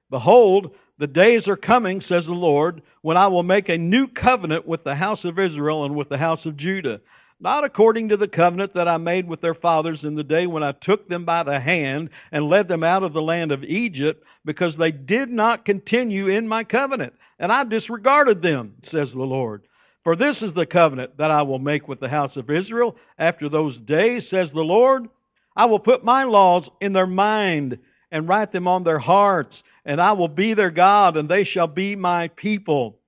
Behold, 0.10 0.72
the 1.04 1.08
days 1.08 1.50
are 1.50 1.58
coming, 1.58 2.00
says 2.00 2.24
the 2.24 2.32
Lord, 2.32 2.82
when 3.02 3.18
I 3.18 3.28
will 3.28 3.44
make 3.44 3.68
a 3.68 3.78
new 3.78 4.08
covenant 4.08 4.66
with 4.66 4.86
the 4.86 4.96
house 4.96 5.20
of 5.26 5.38
Israel 5.38 5.84
and 5.84 5.98
with 5.98 6.08
the 6.08 6.18
house 6.18 6.46
of 6.46 6.56
Judah 6.56 7.02
not 7.44 7.66
according 7.66 8.08
to 8.08 8.16
the 8.16 8.28
covenant 8.28 8.74
that 8.74 8.88
I 8.88 8.96
made 8.96 9.28
with 9.28 9.42
their 9.42 9.54
fathers 9.54 10.00
in 10.04 10.16
the 10.16 10.24
day 10.24 10.48
when 10.48 10.64
I 10.64 10.72
took 10.72 11.10
them 11.10 11.26
by 11.26 11.44
the 11.44 11.60
hand 11.60 12.10
and 12.32 12.48
led 12.48 12.70
them 12.70 12.84
out 12.84 13.04
of 13.04 13.12
the 13.12 13.22
land 13.22 13.52
of 13.52 13.66
Egypt, 13.66 14.24
because 14.46 14.74
they 14.78 14.92
did 14.92 15.30
not 15.30 15.66
continue 15.66 16.30
in 16.30 16.48
my 16.48 16.64
covenant, 16.64 17.12
and 17.40 17.52
I 17.52 17.66
disregarded 17.66 18.42
them, 18.42 18.76
says 18.90 19.10
the 19.12 19.24
Lord. 19.24 19.64
For 20.06 20.16
this 20.16 20.38
is 20.42 20.54
the 20.56 20.66
covenant 20.66 21.18
that 21.18 21.32
I 21.32 21.42
will 21.42 21.60
make 21.60 21.90
with 21.90 22.00
the 22.00 22.08
house 22.08 22.36
of 22.38 22.50
Israel 22.50 22.96
after 23.20 23.50
those 23.50 23.78
days, 23.80 24.24
says 24.30 24.48
the 24.54 24.62
Lord. 24.62 25.10
I 25.54 25.66
will 25.66 25.80
put 25.80 26.06
my 26.06 26.24
laws 26.24 26.64
in 26.80 26.94
their 26.94 27.08
mind 27.08 27.78
and 28.10 28.28
write 28.28 28.54
them 28.54 28.70
on 28.70 28.86
their 28.86 29.00
hearts, 29.00 29.56
and 29.86 30.00
I 30.02 30.14
will 30.14 30.28
be 30.28 30.54
their 30.54 30.72
God, 30.72 31.18
and 31.18 31.28
they 31.30 31.44
shall 31.44 31.68
be 31.68 31.96
my 31.96 32.30
people. 32.30 33.00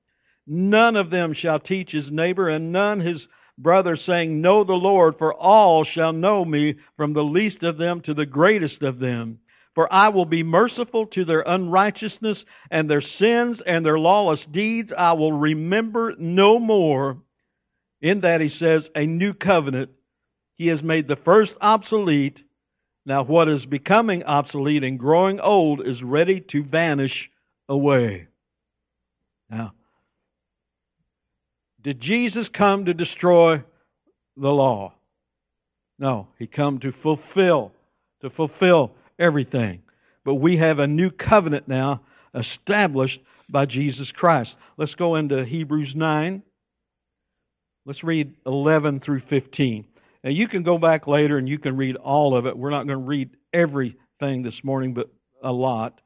None 0.48 0.96
of 0.96 1.10
them 1.10 1.34
shall 1.34 1.60
teach 1.60 1.91
his 1.91 2.12
neighbor, 2.12 2.50
and 2.50 2.72
none 2.72 3.00
his 3.00 3.25
brother, 3.58 3.96
saying, 3.96 4.41
Know 4.41 4.63
the 4.63 4.74
Lord, 4.74 5.15
for 5.17 5.34
all 5.34 5.84
shall 5.84 6.13
know 6.13 6.44
me, 6.44 6.75
from 6.98 7.13
the 7.13 7.24
least 7.24 7.63
of 7.63 7.77
them 7.77 8.01
to 8.01 8.13
the 8.13 8.25
greatest 8.25 8.82
of 8.82 9.00
them. 9.00 9.39
For 9.74 9.91
I 9.91 10.10
will 10.10 10.25
be 10.25 10.44
merciful 10.44 11.05
to 11.08 11.25
their 11.25 11.41
unrighteousness, 11.41 12.38
and 12.72 12.89
their 12.89 13.01
sins 13.01 13.58
and 13.65 13.86
their 13.86 14.00
lawless 14.00 14.39
deeds 14.51 14.91
I 14.98 15.13
will 15.13 15.34
remember 15.34 16.13
no 16.17 16.60
more. 16.60 17.17
In 18.01 18.22
that 18.22 18.41
he 18.41 18.50
says, 18.50 18.84
a 18.96 19.05
new 19.05 19.34
covenant. 19.34 19.89
He 20.55 20.67
has 20.67 20.82
made 20.82 21.08
the 21.08 21.17
first 21.17 21.51
obsolete. 21.60 22.39
Now 23.06 23.24
what 23.24 23.48
is 23.48 23.66
becoming 23.66 24.24
obsolete 24.24 24.84
and 24.84 25.00
growing 25.00 25.40
old 25.40 25.86
is 25.86 26.02
ready 26.02 26.42
to 26.52 26.64
vanish 26.64 27.30
away. 27.70 28.28
Now, 29.50 29.74
did 31.84 32.02
Jesus 32.02 32.48
come 32.52 32.86
to 32.86 32.94
destroy 32.94 33.64
the 34.36 34.50
law? 34.50 34.94
No, 36.00 36.28
he 36.40 36.48
come 36.48 36.80
to 36.80 36.92
fulfill, 37.04 37.72
to 38.22 38.30
fulfill 38.32 38.92
everything. 39.20 39.84
But 40.24 40.36
we 40.36 40.58
have 40.58 40.80
a 40.80 40.88
new 40.88 41.12
covenant 41.12 41.68
now 41.68 42.02
established 42.34 43.20
by 43.50 43.68
Jesus 43.68 44.12
Christ. 44.12 44.56
Let's 44.78 44.96
go 44.96 45.16
into 45.16 45.46
Hebrews 45.46 45.94
9. 45.96 46.42
Let's 47.86 48.04
read 48.04 48.34
11 48.48 49.02
through 49.02 49.22
15. 49.30 49.86
Now 50.25 50.32
you 50.32 50.48
can 50.48 50.63
go 50.63 50.79
back 50.79 51.05
later 51.05 51.38
and 51.38 51.48
you 51.48 51.60
can 51.60 51.77
read 51.77 51.98
all 51.98 52.36
of 52.36 52.48
it. 52.48 52.58
We're 52.58 52.72
not 52.72 52.88
going 52.88 52.98
to 52.98 53.05
read 53.05 53.29
everything 53.53 54.41
this 54.41 54.60
morning, 54.63 54.96
but 54.96 55.13
a 55.44 55.51
lot. 55.51 56.01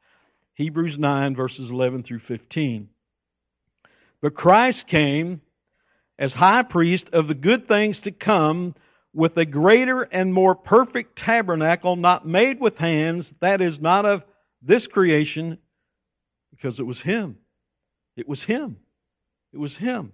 Hebrews 0.54 0.96
9, 0.98 1.34
verses 1.34 1.70
11 1.70 2.02
through 2.02 2.20
15. 2.28 2.90
But 4.20 4.34
Christ 4.34 4.84
came 4.90 5.40
as 6.18 6.32
high 6.32 6.64
priest 6.64 7.04
of 7.14 7.28
the 7.28 7.34
good 7.34 7.66
things 7.66 7.96
to 8.04 8.10
come 8.10 8.74
with 9.14 9.38
a 9.38 9.46
greater 9.46 10.02
and 10.02 10.34
more 10.34 10.54
perfect 10.54 11.18
tabernacle 11.18 11.96
not 11.96 12.28
made 12.28 12.60
with 12.60 12.76
hands, 12.76 13.24
that 13.40 13.62
is 13.62 13.76
not 13.80 14.04
of 14.04 14.22
this 14.60 14.86
creation, 14.86 15.56
because 16.50 16.78
it 16.78 16.82
was 16.82 16.98
Him. 16.98 17.36
It 18.18 18.28
was 18.28 18.40
Him. 18.46 18.76
It 19.54 19.58
was 19.58 19.72
Him. 19.78 20.12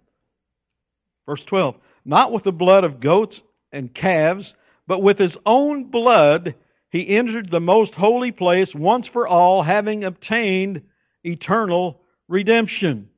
Verse 1.26 1.42
12. 1.48 1.74
Not 2.04 2.30
with 2.30 2.44
the 2.44 2.52
blood 2.52 2.84
of 2.84 3.00
goats 3.00 3.34
and 3.76 3.94
calves, 3.94 4.52
but 4.86 5.00
with 5.00 5.18
His 5.18 5.36
own 5.44 5.90
blood 5.90 6.54
He 6.90 7.16
entered 7.16 7.50
the 7.50 7.60
most 7.60 7.92
holy 7.92 8.32
place 8.32 8.70
once 8.74 9.06
for 9.12 9.28
all, 9.28 9.62
having 9.62 10.04
obtained 10.04 10.82
eternal 11.24 12.00
redemption. 12.28 13.08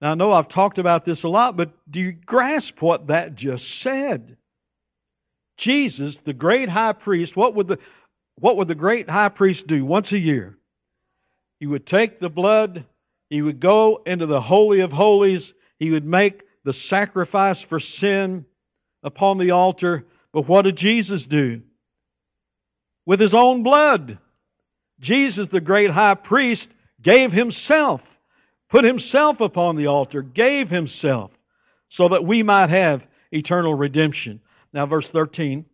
Now, 0.00 0.12
I 0.12 0.14
know 0.14 0.32
I've 0.32 0.48
talked 0.48 0.78
about 0.78 1.04
this 1.04 1.22
a 1.22 1.28
lot, 1.28 1.56
but 1.56 1.72
do 1.90 2.00
you 2.00 2.12
grasp 2.12 2.80
what 2.80 3.08
that 3.08 3.36
just 3.36 3.62
said? 3.82 4.36
Jesus, 5.58 6.14
the 6.24 6.32
great 6.32 6.68
high 6.68 6.94
priest, 6.94 7.36
what 7.36 7.54
would 7.54 7.68
the, 7.68 7.78
what 8.38 8.56
would 8.56 8.68
the 8.68 8.74
great 8.74 9.10
high 9.10 9.28
priest 9.28 9.66
do 9.66 9.84
once 9.84 10.10
a 10.10 10.18
year? 10.18 10.56
He 11.58 11.66
would 11.66 11.86
take 11.86 12.18
the 12.18 12.30
blood, 12.30 12.86
he 13.28 13.42
would 13.42 13.60
go 13.60 14.02
into 14.06 14.26
the 14.26 14.40
Holy 14.40 14.80
of 14.80 14.90
Holies, 14.90 15.42
he 15.78 15.90
would 15.90 16.06
make 16.06 16.42
the 16.64 16.74
sacrifice 16.88 17.58
for 17.68 17.80
sin 18.00 18.46
upon 19.02 19.38
the 19.38 19.50
altar. 19.52 20.04
But 20.32 20.48
what 20.48 20.62
did 20.62 20.76
Jesus 20.76 21.22
do? 21.28 21.62
With 23.06 23.20
his 23.20 23.34
own 23.34 23.62
blood. 23.62 24.18
Jesus, 25.00 25.46
the 25.50 25.60
great 25.60 25.90
high 25.90 26.14
priest, 26.14 26.66
gave 27.02 27.32
himself 27.32 28.00
put 28.70 28.84
himself 28.84 29.40
upon 29.40 29.76
the 29.76 29.86
altar, 29.86 30.22
gave 30.22 30.68
himself, 30.68 31.30
so 31.90 32.08
that 32.08 32.24
we 32.24 32.42
might 32.42 32.70
have 32.70 33.02
eternal 33.32 33.74
redemption. 33.74 34.40
Now, 34.72 34.86
verse 34.86 35.06
13. 35.12 35.66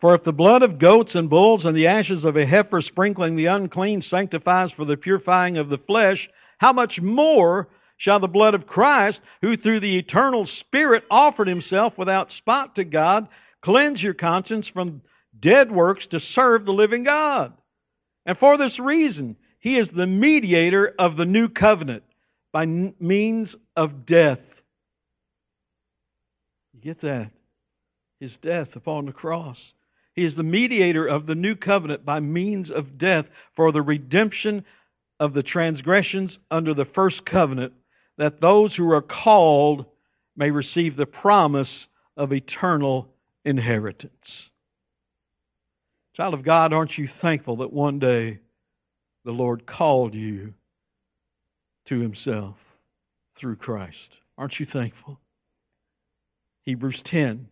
For 0.00 0.14
if 0.14 0.22
the 0.22 0.32
blood 0.32 0.62
of 0.62 0.78
goats 0.78 1.14
and 1.14 1.28
bulls 1.28 1.64
and 1.64 1.76
the 1.76 1.88
ashes 1.88 2.24
of 2.24 2.36
a 2.36 2.46
heifer 2.46 2.82
sprinkling 2.82 3.34
the 3.34 3.46
unclean 3.46 4.02
sanctifies 4.08 4.70
for 4.76 4.84
the 4.84 4.96
purifying 4.96 5.58
of 5.58 5.70
the 5.70 5.78
flesh, 5.78 6.28
how 6.58 6.72
much 6.72 7.00
more 7.00 7.68
shall 7.98 8.20
the 8.20 8.28
blood 8.28 8.54
of 8.54 8.66
Christ, 8.66 9.20
who 9.42 9.56
through 9.56 9.80
the 9.80 9.98
eternal 9.98 10.48
Spirit 10.60 11.04
offered 11.10 11.48
himself 11.48 11.92
without 11.98 12.32
spot 12.38 12.76
to 12.76 12.84
God, 12.84 13.28
cleanse 13.62 14.00
your 14.00 14.14
conscience 14.14 14.66
from 14.72 15.02
dead 15.38 15.70
works 15.70 16.06
to 16.10 16.20
serve 16.34 16.64
the 16.64 16.72
living 16.72 17.04
God? 17.04 17.52
And 18.24 18.38
for 18.38 18.56
this 18.56 18.78
reason, 18.78 19.36
he 19.60 19.76
is 19.76 19.88
the 19.94 20.06
mediator 20.06 20.94
of 20.98 21.16
the 21.16 21.24
new 21.24 21.48
covenant 21.48 22.04
by 22.52 22.66
means 22.66 23.48
of 23.76 24.06
death. 24.06 24.38
You 26.72 26.80
get 26.80 27.00
that? 27.02 27.30
His 28.20 28.32
death 28.42 28.68
upon 28.74 29.06
the 29.06 29.12
cross. 29.12 29.58
He 30.14 30.24
is 30.24 30.34
the 30.34 30.42
mediator 30.42 31.06
of 31.06 31.26
the 31.26 31.34
new 31.34 31.54
covenant 31.54 32.04
by 32.04 32.20
means 32.20 32.70
of 32.70 32.98
death 32.98 33.26
for 33.54 33.70
the 33.70 33.82
redemption 33.82 34.64
of 35.20 35.32
the 35.32 35.42
transgressions 35.42 36.36
under 36.50 36.74
the 36.74 36.84
first 36.84 37.24
covenant, 37.24 37.72
that 38.18 38.40
those 38.40 38.74
who 38.74 38.90
are 38.92 39.02
called 39.02 39.86
may 40.36 40.50
receive 40.50 40.96
the 40.96 41.06
promise 41.06 41.68
of 42.16 42.32
eternal 42.32 43.08
inheritance. 43.44 44.12
Child 46.14 46.34
of 46.34 46.44
God, 46.44 46.72
aren't 46.72 46.98
you 46.98 47.08
thankful 47.22 47.58
that 47.58 47.72
one 47.72 48.00
day 48.00 48.40
the 49.24 49.30
Lord 49.30 49.66
called 49.66 50.14
you 50.14 50.52
to 51.88 52.00
Himself 52.00 52.56
through 53.38 53.56
Christ? 53.56 53.96
Aren't 54.36 54.58
you 54.58 54.66
thankful? 54.70 55.18
Hebrews 56.64 57.00
10. 57.06 57.46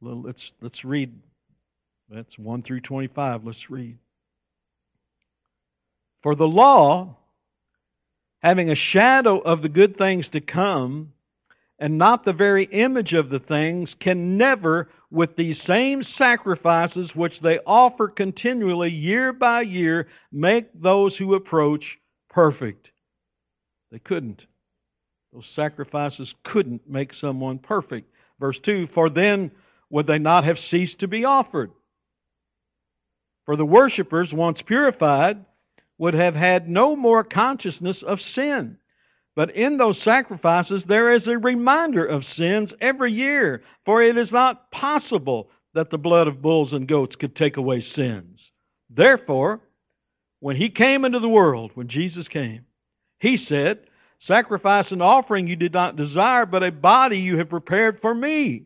Let's, 0.00 0.38
let's 0.60 0.84
read. 0.84 1.12
That's 2.08 2.38
1 2.38 2.62
through 2.62 2.80
25. 2.82 3.44
Let's 3.44 3.70
read. 3.70 3.98
For 6.22 6.34
the 6.34 6.44
law, 6.44 7.16
having 8.44 8.68
a 8.68 8.76
shadow 8.76 9.38
of 9.38 9.62
the 9.62 9.70
good 9.70 9.96
things 9.96 10.26
to 10.30 10.38
come, 10.38 11.10
and 11.78 11.96
not 11.96 12.26
the 12.26 12.32
very 12.32 12.66
image 12.66 13.14
of 13.14 13.30
the 13.30 13.38
things, 13.38 13.88
can 14.00 14.36
never, 14.36 14.90
with 15.10 15.34
these 15.34 15.56
same 15.66 16.02
sacrifices 16.18 17.10
which 17.14 17.32
they 17.42 17.58
offer 17.66 18.06
continually 18.06 18.90
year 18.90 19.32
by 19.32 19.62
year, 19.62 20.06
make 20.30 20.66
those 20.78 21.16
who 21.16 21.32
approach 21.32 21.82
perfect. 22.28 22.90
They 23.90 23.98
couldn't. 23.98 24.42
Those 25.32 25.46
sacrifices 25.56 26.34
couldn't 26.44 26.88
make 26.88 27.14
someone 27.14 27.58
perfect. 27.58 28.12
Verse 28.38 28.58
2 28.62 28.88
For 28.94 29.08
then 29.08 29.52
would 29.88 30.06
they 30.06 30.18
not 30.18 30.44
have 30.44 30.58
ceased 30.70 30.98
to 30.98 31.08
be 31.08 31.24
offered? 31.24 31.70
For 33.46 33.56
the 33.56 33.64
worshippers, 33.64 34.34
once 34.34 34.58
purified, 34.66 35.46
would 35.98 36.14
have 36.14 36.34
had 36.34 36.68
no 36.68 36.96
more 36.96 37.24
consciousness 37.24 38.02
of 38.06 38.18
sin. 38.34 38.78
But 39.36 39.54
in 39.54 39.78
those 39.78 40.00
sacrifices 40.04 40.82
there 40.86 41.12
is 41.12 41.26
a 41.26 41.38
reminder 41.38 42.04
of 42.04 42.22
sins 42.36 42.70
every 42.80 43.12
year, 43.12 43.62
for 43.84 44.02
it 44.02 44.16
is 44.16 44.30
not 44.30 44.70
possible 44.70 45.50
that 45.74 45.90
the 45.90 45.98
blood 45.98 46.28
of 46.28 46.42
bulls 46.42 46.72
and 46.72 46.86
goats 46.86 47.16
could 47.16 47.34
take 47.34 47.56
away 47.56 47.84
sins. 47.94 48.40
Therefore, 48.90 49.60
when 50.40 50.56
he 50.56 50.68
came 50.68 51.04
into 51.04 51.18
the 51.18 51.28
world, 51.28 51.72
when 51.74 51.88
Jesus 51.88 52.28
came, 52.28 52.66
he 53.18 53.44
said, 53.48 53.80
Sacrifice 54.26 54.86
and 54.90 55.02
offering 55.02 55.48
you 55.48 55.56
did 55.56 55.72
not 55.72 55.96
desire, 55.96 56.46
but 56.46 56.62
a 56.62 56.70
body 56.70 57.18
you 57.18 57.38
have 57.38 57.50
prepared 57.50 57.98
for 58.00 58.14
me. 58.14 58.64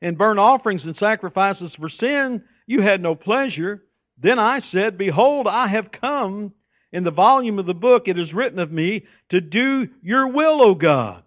In 0.00 0.14
burnt 0.14 0.38
offerings 0.38 0.84
and 0.84 0.96
sacrifices 0.96 1.72
for 1.78 1.88
sin 1.88 2.42
you 2.66 2.82
had 2.82 3.02
no 3.02 3.14
pleasure. 3.14 3.82
Then 4.18 4.38
I 4.38 4.60
said, 4.72 4.96
Behold, 4.98 5.46
I 5.46 5.68
have 5.68 5.92
come 5.92 6.52
in 6.92 7.04
the 7.04 7.10
volume 7.10 7.58
of 7.58 7.66
the 7.66 7.74
book 7.74 8.08
it 8.08 8.18
is 8.18 8.32
written 8.32 8.58
of 8.58 8.72
me 8.72 9.04
to 9.30 9.40
do 9.40 9.88
your 10.02 10.28
will, 10.28 10.62
O 10.62 10.74
God. 10.74 11.22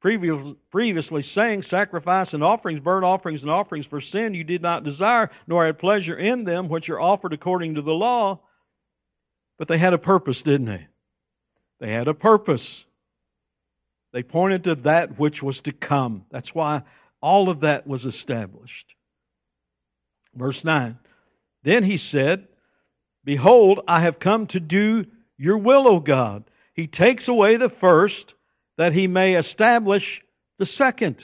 Previously 0.00 1.24
saying, 1.34 1.64
sacrifice 1.68 2.28
and 2.32 2.42
offerings, 2.42 2.80
burnt 2.80 3.04
offerings 3.04 3.42
and 3.42 3.50
offerings 3.50 3.84
for 3.86 4.00
sin 4.00 4.32
you 4.32 4.44
did 4.44 4.62
not 4.62 4.82
desire, 4.82 5.30
nor 5.46 5.66
had 5.66 5.78
pleasure 5.78 6.16
in 6.16 6.44
them, 6.44 6.70
which 6.70 6.88
are 6.88 6.98
offered 7.00 7.34
according 7.34 7.74
to 7.74 7.82
the 7.82 7.92
law. 7.92 8.40
But 9.58 9.68
they 9.68 9.78
had 9.78 9.92
a 9.92 9.98
purpose, 9.98 10.38
didn't 10.42 10.66
they? 10.66 10.86
They 11.80 11.92
had 11.92 12.08
a 12.08 12.14
purpose. 12.14 12.66
They 14.12 14.22
pointed 14.22 14.64
to 14.64 14.74
that 14.76 15.18
which 15.18 15.42
was 15.42 15.60
to 15.64 15.72
come. 15.72 16.24
That's 16.30 16.54
why 16.54 16.82
all 17.20 17.50
of 17.50 17.60
that 17.60 17.86
was 17.86 18.04
established. 18.06 18.86
Verse 20.34 20.58
9. 20.64 20.98
Then 21.64 21.84
he 21.84 21.98
said, 22.10 22.48
Behold, 23.24 23.80
I 23.86 24.02
have 24.02 24.18
come 24.18 24.46
to 24.48 24.60
do 24.60 25.04
your 25.36 25.58
will, 25.58 25.86
O 25.86 26.00
God. 26.00 26.44
He 26.74 26.86
takes 26.86 27.28
away 27.28 27.56
the 27.56 27.72
first 27.80 28.34
that 28.78 28.92
he 28.92 29.06
may 29.06 29.34
establish 29.36 30.04
the 30.58 30.66
second. 30.66 31.16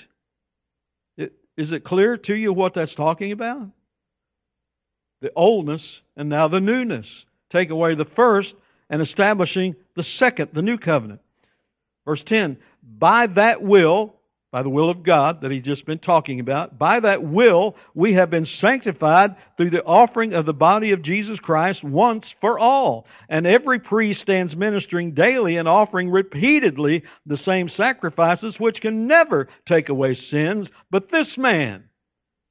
Is 1.18 1.72
it 1.72 1.84
clear 1.84 2.18
to 2.18 2.34
you 2.34 2.52
what 2.52 2.74
that's 2.74 2.94
talking 2.94 3.32
about? 3.32 3.68
The 5.22 5.32
oldness 5.34 5.82
and 6.16 6.28
now 6.28 6.48
the 6.48 6.60
newness. 6.60 7.06
Take 7.50 7.70
away 7.70 7.94
the 7.94 8.04
first 8.16 8.52
and 8.90 9.00
establishing 9.00 9.74
the 9.94 10.04
second, 10.18 10.50
the 10.52 10.62
new 10.62 10.76
covenant. 10.76 11.20
Verse 12.04 12.22
10 12.26 12.58
By 12.82 13.26
that 13.28 13.62
will, 13.62 14.16
by 14.52 14.62
the 14.62 14.70
will 14.70 14.88
of 14.88 15.02
God 15.02 15.40
that 15.40 15.50
he's 15.50 15.64
just 15.64 15.84
been 15.86 15.98
talking 15.98 16.40
about, 16.40 16.78
by 16.78 17.00
that 17.00 17.22
will 17.22 17.76
we 17.94 18.14
have 18.14 18.30
been 18.30 18.46
sanctified 18.60 19.34
through 19.56 19.70
the 19.70 19.84
offering 19.84 20.32
of 20.34 20.46
the 20.46 20.52
body 20.52 20.92
of 20.92 21.02
Jesus 21.02 21.38
Christ 21.40 21.82
once 21.82 22.24
for 22.40 22.58
all. 22.58 23.06
And 23.28 23.46
every 23.46 23.80
priest 23.80 24.22
stands 24.22 24.54
ministering 24.56 25.14
daily 25.14 25.56
and 25.56 25.66
offering 25.66 26.10
repeatedly 26.10 27.02
the 27.26 27.38
same 27.44 27.68
sacrifices 27.76 28.54
which 28.58 28.80
can 28.80 29.06
never 29.06 29.48
take 29.68 29.88
away 29.88 30.16
sins. 30.30 30.68
But 30.90 31.10
this 31.10 31.28
man, 31.36 31.84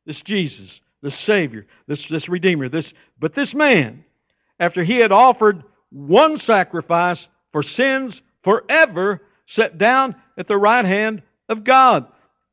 this 0.06 0.22
Jesus, 0.26 0.70
this 1.02 1.16
Savior, 1.26 1.66
this, 1.88 2.04
this 2.10 2.28
Redeemer, 2.28 2.68
this, 2.68 2.86
but 3.20 3.36
this 3.36 3.54
man, 3.54 4.04
after 4.60 4.84
he 4.84 4.98
had 4.98 5.12
offered 5.12 5.64
one 5.92 6.40
sacrifice 6.46 7.20
for 7.52 7.64
sins 7.64 8.14
forever, 8.44 9.22
sat 9.56 9.78
down 9.78 10.16
at 10.38 10.48
the 10.48 10.58
right 10.58 10.86
hand 10.86 11.22
of 11.50 11.64
God. 11.64 12.08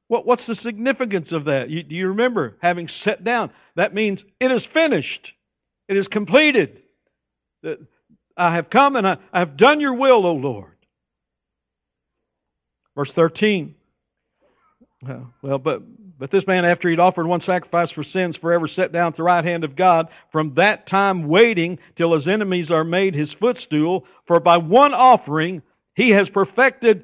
What, 0.09 0.27
what's 0.27 0.47
the 0.47 0.57
significance 0.57 1.29
of 1.33 1.47
that? 1.47 1.71
You, 1.71 1.83
do 1.83 1.95
you 1.95 2.09
remember 2.09 2.57
having 2.61 2.89
sat 3.05 3.25
down? 3.25 3.51
That 3.77 3.95
means 3.95 4.21
it 4.41 4.51
is 4.51 4.63
finished. 4.75 5.33
It 5.89 5.97
is 5.97 6.07
completed. 6.09 6.83
I 8.37 8.55
have 8.55 8.71
come 8.71 8.97
and 8.97 9.07
I, 9.07 9.17
I 9.33 9.39
have 9.39 9.57
done 9.57 9.81
your 9.81 9.95
will, 9.95 10.27
O 10.27 10.35
Lord. 10.35 10.73
Verse 12.95 13.11
13. 13.15 13.75
Well, 15.43 15.59
but 15.59 15.83
but 16.19 16.31
this 16.31 16.47
man, 16.47 16.65
after 16.65 16.89
he'd 16.89 17.01
offered 17.01 17.27
one 17.27 17.41
sacrifice 17.41 17.91
for 17.91 18.05
sins 18.05 18.37
forever, 18.37 18.69
sat 18.69 18.93
down 18.93 19.09
at 19.09 19.17
the 19.17 19.25
right 19.25 19.45
hand 19.45 19.65
of 19.65 19.75
God, 19.75 20.07
from 20.31 20.55
that 20.55 20.87
time 20.89 21.27
waiting 21.27 21.79
till 21.97 22.15
his 22.15 22.29
enemies 22.29 22.71
are 22.71 22.85
made 22.85 23.15
his 23.15 23.33
footstool. 23.41 24.05
For 24.29 24.39
by 24.39 24.59
one 24.59 24.95
offering 24.95 25.63
he 25.97 26.11
has 26.11 26.29
perfected 26.29 27.03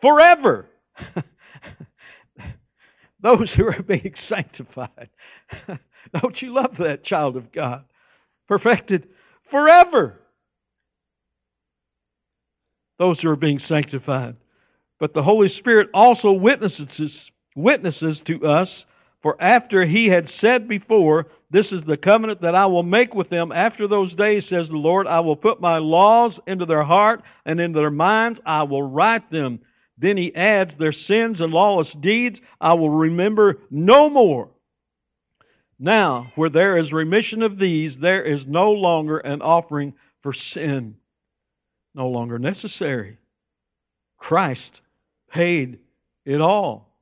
forever 0.00 0.66
those 3.22 3.50
who 3.56 3.66
are 3.66 3.82
being 3.82 4.14
sanctified. 4.28 5.08
Don't 6.20 6.40
you 6.40 6.54
love 6.54 6.74
that, 6.78 7.04
child 7.04 7.36
of 7.36 7.52
God? 7.52 7.84
Perfected 8.48 9.08
forever. 9.50 10.20
Those 12.98 13.20
who 13.20 13.28
are 13.30 13.36
being 13.36 13.60
sanctified. 13.66 14.36
But 15.00 15.14
the 15.14 15.22
Holy 15.22 15.48
Spirit 15.48 15.88
also 15.92 16.32
witnesses, 16.32 17.10
witnesses 17.56 18.20
to 18.26 18.46
us, 18.46 18.68
for 19.22 19.40
after 19.42 19.84
he 19.86 20.06
had 20.06 20.30
said 20.40 20.68
before, 20.68 21.26
This 21.50 21.66
is 21.72 21.80
the 21.86 21.96
covenant 21.96 22.42
that 22.42 22.54
I 22.54 22.66
will 22.66 22.82
make 22.82 23.14
with 23.14 23.30
them 23.30 23.50
after 23.50 23.88
those 23.88 24.14
days, 24.14 24.44
says 24.48 24.68
the 24.68 24.76
Lord. 24.76 25.06
I 25.06 25.20
will 25.20 25.36
put 25.36 25.60
my 25.60 25.78
laws 25.78 26.38
into 26.46 26.66
their 26.66 26.84
heart, 26.84 27.22
and 27.44 27.58
into 27.58 27.80
their 27.80 27.90
minds 27.90 28.38
I 28.46 28.62
will 28.64 28.82
write 28.82 29.30
them 29.30 29.60
then 29.98 30.16
he 30.16 30.34
adds, 30.34 30.72
Their 30.78 30.92
sins 30.92 31.40
and 31.40 31.52
lawless 31.52 31.88
deeds 32.00 32.38
I 32.60 32.74
will 32.74 32.90
remember 32.90 33.58
no 33.70 34.10
more. 34.10 34.50
Now, 35.78 36.32
where 36.34 36.50
there 36.50 36.78
is 36.78 36.92
remission 36.92 37.42
of 37.42 37.58
these, 37.58 37.92
there 38.00 38.22
is 38.22 38.42
no 38.46 38.72
longer 38.72 39.18
an 39.18 39.42
offering 39.42 39.94
for 40.22 40.32
sin. 40.52 40.96
No 41.94 42.08
longer 42.08 42.38
necessary. 42.38 43.18
Christ 44.18 44.80
paid 45.30 45.78
it 46.24 46.40
all. 46.40 46.94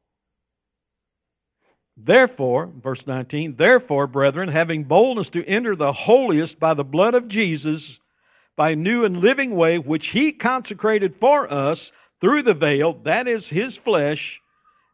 Therefore, 1.96 2.70
verse 2.82 3.02
19, 3.06 3.56
therefore, 3.58 4.06
brethren, 4.06 4.48
having 4.48 4.84
boldness 4.84 5.28
to 5.34 5.46
enter 5.46 5.76
the 5.76 5.92
holiest 5.92 6.58
by 6.58 6.74
the 6.74 6.84
blood 6.84 7.14
of 7.14 7.28
Jesus, 7.28 7.82
by 8.56 8.70
a 8.70 8.76
new 8.76 9.04
and 9.04 9.18
living 9.18 9.54
way 9.54 9.78
which 9.78 10.08
he 10.12 10.32
consecrated 10.32 11.14
for 11.20 11.52
us, 11.52 11.78
through 12.22 12.44
the 12.44 12.54
veil, 12.54 12.98
that 13.04 13.28
is 13.28 13.44
his 13.48 13.76
flesh, 13.84 14.40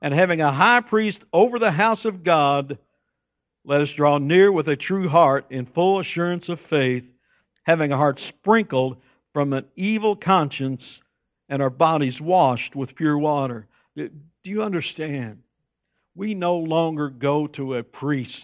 and 0.01 0.15
having 0.15 0.41
a 0.41 0.53
high 0.53 0.81
priest 0.81 1.19
over 1.33 1.59
the 1.59 1.71
house 1.71 2.05
of 2.05 2.25
God, 2.25 2.79
let 3.65 3.83
us 3.83 3.89
draw 3.97 4.19
near 4.19 4.51
with 4.51 4.67
a 4.67 4.77
true 4.77 5.09
heart 5.09 5.47
in 5.51 5.67
full 5.67 6.01
assurance 6.01 6.49
of 6.49 6.59
faith, 6.71 7.05
having 7.65 7.93
a 7.93 7.97
heart 7.97 8.19
sprinkled 8.29 8.97
from 9.35 9.53
an 9.53 9.67
evil 9.77 10.17
conscience 10.17 10.83
and 11.51 11.61
our 11.61 11.71
bodies 11.71 12.19
washed 12.21 12.75
with 12.75 12.97
pure 12.97 13.19
water. 13.19 13.67
Do 13.95 14.11
you 14.45 14.63
understand? 14.63 15.39
We 16.15 16.35
no 16.35 16.57
longer 16.57 17.11
go 17.11 17.47
to 17.49 17.75
a 17.75 17.83
priest. 17.83 18.43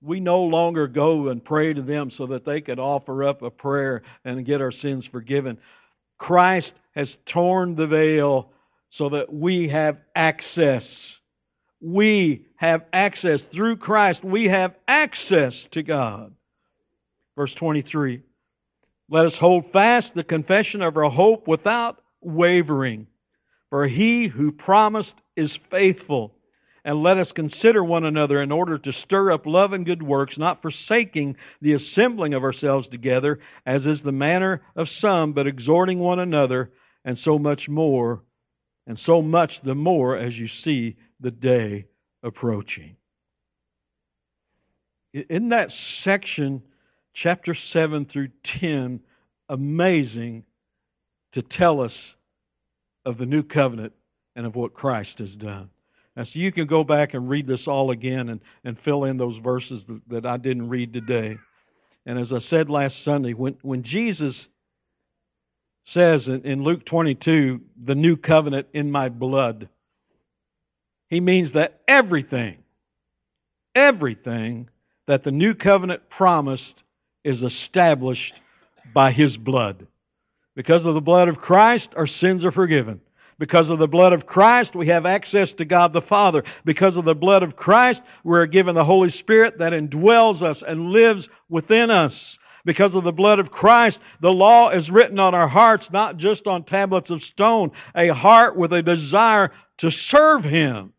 We 0.00 0.20
no 0.20 0.42
longer 0.42 0.86
go 0.86 1.28
and 1.28 1.44
pray 1.44 1.74
to 1.74 1.82
them 1.82 2.12
so 2.16 2.26
that 2.28 2.44
they 2.44 2.60
could 2.60 2.78
offer 2.78 3.24
up 3.24 3.42
a 3.42 3.50
prayer 3.50 4.02
and 4.24 4.46
get 4.46 4.60
our 4.60 4.70
sins 4.70 5.04
forgiven. 5.10 5.58
Christ 6.18 6.72
has 6.94 7.08
torn 7.32 7.76
the 7.76 7.86
veil 7.86 8.50
so 8.90 9.10
that 9.10 9.32
we 9.32 9.68
have 9.68 9.98
access. 10.14 10.82
We 11.80 12.46
have 12.56 12.82
access. 12.92 13.40
Through 13.52 13.76
Christ, 13.76 14.24
we 14.24 14.46
have 14.46 14.74
access 14.86 15.54
to 15.72 15.82
God. 15.82 16.34
Verse 17.36 17.54
23 17.54 18.22
Let 19.08 19.26
us 19.26 19.34
hold 19.38 19.70
fast 19.72 20.08
the 20.14 20.24
confession 20.24 20.82
of 20.82 20.96
our 20.96 21.10
hope 21.10 21.46
without 21.46 22.00
wavering, 22.20 23.06
for 23.70 23.86
he 23.86 24.26
who 24.26 24.50
promised 24.50 25.12
is 25.36 25.56
faithful. 25.70 26.34
And 26.88 27.02
let 27.02 27.18
us 27.18 27.28
consider 27.34 27.84
one 27.84 28.04
another 28.04 28.40
in 28.40 28.50
order 28.50 28.78
to 28.78 28.92
stir 29.04 29.30
up 29.30 29.44
love 29.44 29.74
and 29.74 29.84
good 29.84 30.02
works, 30.02 30.38
not 30.38 30.62
forsaking 30.62 31.36
the 31.60 31.74
assembling 31.74 32.32
of 32.32 32.42
ourselves 32.42 32.88
together, 32.88 33.40
as 33.66 33.84
is 33.84 33.98
the 34.02 34.10
manner 34.10 34.62
of 34.74 34.88
some, 34.98 35.34
but 35.34 35.46
exhorting 35.46 35.98
one 35.98 36.18
another, 36.18 36.70
and 37.04 37.18
so 37.18 37.38
much 37.38 37.68
more, 37.68 38.22
and 38.86 38.98
so 39.04 39.20
much 39.20 39.52
the 39.62 39.74
more 39.74 40.16
as 40.16 40.32
you 40.36 40.48
see 40.64 40.96
the 41.20 41.30
day 41.30 41.84
approaching. 42.22 42.96
In 45.12 45.50
that 45.50 45.68
section, 46.04 46.62
chapter 47.12 47.54
7 47.74 48.06
through 48.06 48.30
10, 48.62 49.00
amazing 49.50 50.44
to 51.34 51.42
tell 51.42 51.82
us 51.82 51.92
of 53.04 53.18
the 53.18 53.26
new 53.26 53.42
covenant 53.42 53.92
and 54.34 54.46
of 54.46 54.56
what 54.56 54.72
Christ 54.72 55.18
has 55.18 55.34
done. 55.34 55.68
Now, 56.18 56.24
so 56.24 56.30
you 56.32 56.50
can 56.50 56.66
go 56.66 56.82
back 56.82 57.14
and 57.14 57.28
read 57.28 57.46
this 57.46 57.68
all 57.68 57.92
again 57.92 58.28
and, 58.28 58.40
and 58.64 58.76
fill 58.84 59.04
in 59.04 59.18
those 59.18 59.36
verses 59.36 59.80
that 60.08 60.26
I 60.26 60.36
didn't 60.36 60.68
read 60.68 60.92
today. 60.92 61.36
And 62.04 62.18
as 62.18 62.32
I 62.32 62.40
said 62.50 62.68
last 62.68 62.96
Sunday, 63.04 63.34
when, 63.34 63.56
when 63.62 63.84
Jesus 63.84 64.34
says 65.94 66.26
in, 66.26 66.42
in 66.42 66.64
Luke 66.64 66.84
22, 66.86 67.60
the 67.86 67.94
new 67.94 68.16
covenant 68.16 68.66
in 68.74 68.90
my 68.90 69.08
blood, 69.08 69.68
he 71.08 71.20
means 71.20 71.54
that 71.54 71.82
everything, 71.86 72.64
everything 73.76 74.70
that 75.06 75.22
the 75.22 75.30
new 75.30 75.54
covenant 75.54 76.10
promised 76.10 76.64
is 77.22 77.40
established 77.40 78.34
by 78.92 79.12
his 79.12 79.36
blood. 79.36 79.86
Because 80.56 80.84
of 80.84 80.94
the 80.94 81.00
blood 81.00 81.28
of 81.28 81.36
Christ, 81.36 81.86
our 81.94 82.08
sins 82.08 82.44
are 82.44 82.50
forgiven. 82.50 83.02
Because 83.38 83.68
of 83.68 83.78
the 83.78 83.86
blood 83.86 84.12
of 84.12 84.26
Christ, 84.26 84.74
we 84.74 84.88
have 84.88 85.06
access 85.06 85.48
to 85.58 85.64
God 85.64 85.92
the 85.92 86.02
Father. 86.02 86.42
Because 86.64 86.96
of 86.96 87.04
the 87.04 87.14
blood 87.14 87.42
of 87.42 87.54
Christ, 87.56 88.00
we're 88.24 88.46
given 88.46 88.74
the 88.74 88.84
Holy 88.84 89.12
Spirit 89.12 89.58
that 89.58 89.72
indwells 89.72 90.42
us 90.42 90.58
and 90.66 90.90
lives 90.90 91.26
within 91.48 91.90
us. 91.90 92.12
Because 92.64 92.94
of 92.94 93.04
the 93.04 93.12
blood 93.12 93.38
of 93.38 93.50
Christ, 93.50 93.98
the 94.20 94.28
law 94.30 94.70
is 94.70 94.90
written 94.90 95.20
on 95.20 95.34
our 95.34 95.48
hearts, 95.48 95.86
not 95.92 96.16
just 96.16 96.46
on 96.46 96.64
tablets 96.64 97.10
of 97.10 97.22
stone, 97.32 97.70
a 97.94 98.08
heart 98.08 98.56
with 98.56 98.72
a 98.72 98.82
desire 98.82 99.52
to 99.78 99.90
serve 100.10 100.42
Him. 100.42 100.92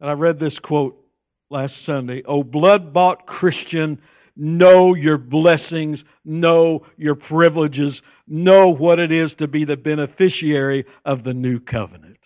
And 0.00 0.10
I 0.10 0.12
read 0.12 0.38
this 0.38 0.58
quote 0.58 1.02
last 1.48 1.74
Sunday. 1.84 2.22
Oh, 2.26 2.42
blood 2.42 2.92
bought 2.92 3.26
Christian, 3.26 4.00
know 4.40 4.94
your 4.94 5.18
blessings, 5.18 6.02
know 6.24 6.86
your 6.96 7.14
privileges, 7.14 8.00
know 8.26 8.70
what 8.70 8.98
it 8.98 9.12
is 9.12 9.30
to 9.38 9.46
be 9.46 9.66
the 9.66 9.76
beneficiary 9.76 10.86
of 11.04 11.22
the 11.24 11.34
new 11.34 11.60
covenant. 11.60 12.16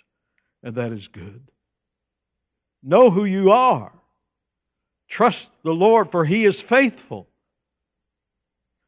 And 0.63 0.77
that 0.77 0.93
is 0.93 1.07
good. 1.13 1.43
Know 2.83 3.11
who 3.11 3.25
you 3.25 3.51
are. 3.51 3.93
Trust 5.11 5.39
the 5.65 5.73
Lord, 5.73 6.09
for 6.13 6.25
He 6.25 6.45
is 6.45 6.55
faithful. 6.69 7.29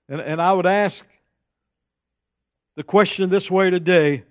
And, 0.08 0.20
and 0.20 0.40
I 0.40 0.52
would 0.52 0.66
ask 0.66 0.94
the 2.76 2.84
question 2.84 3.28
this 3.28 3.50
way 3.50 3.70
today 3.70 4.22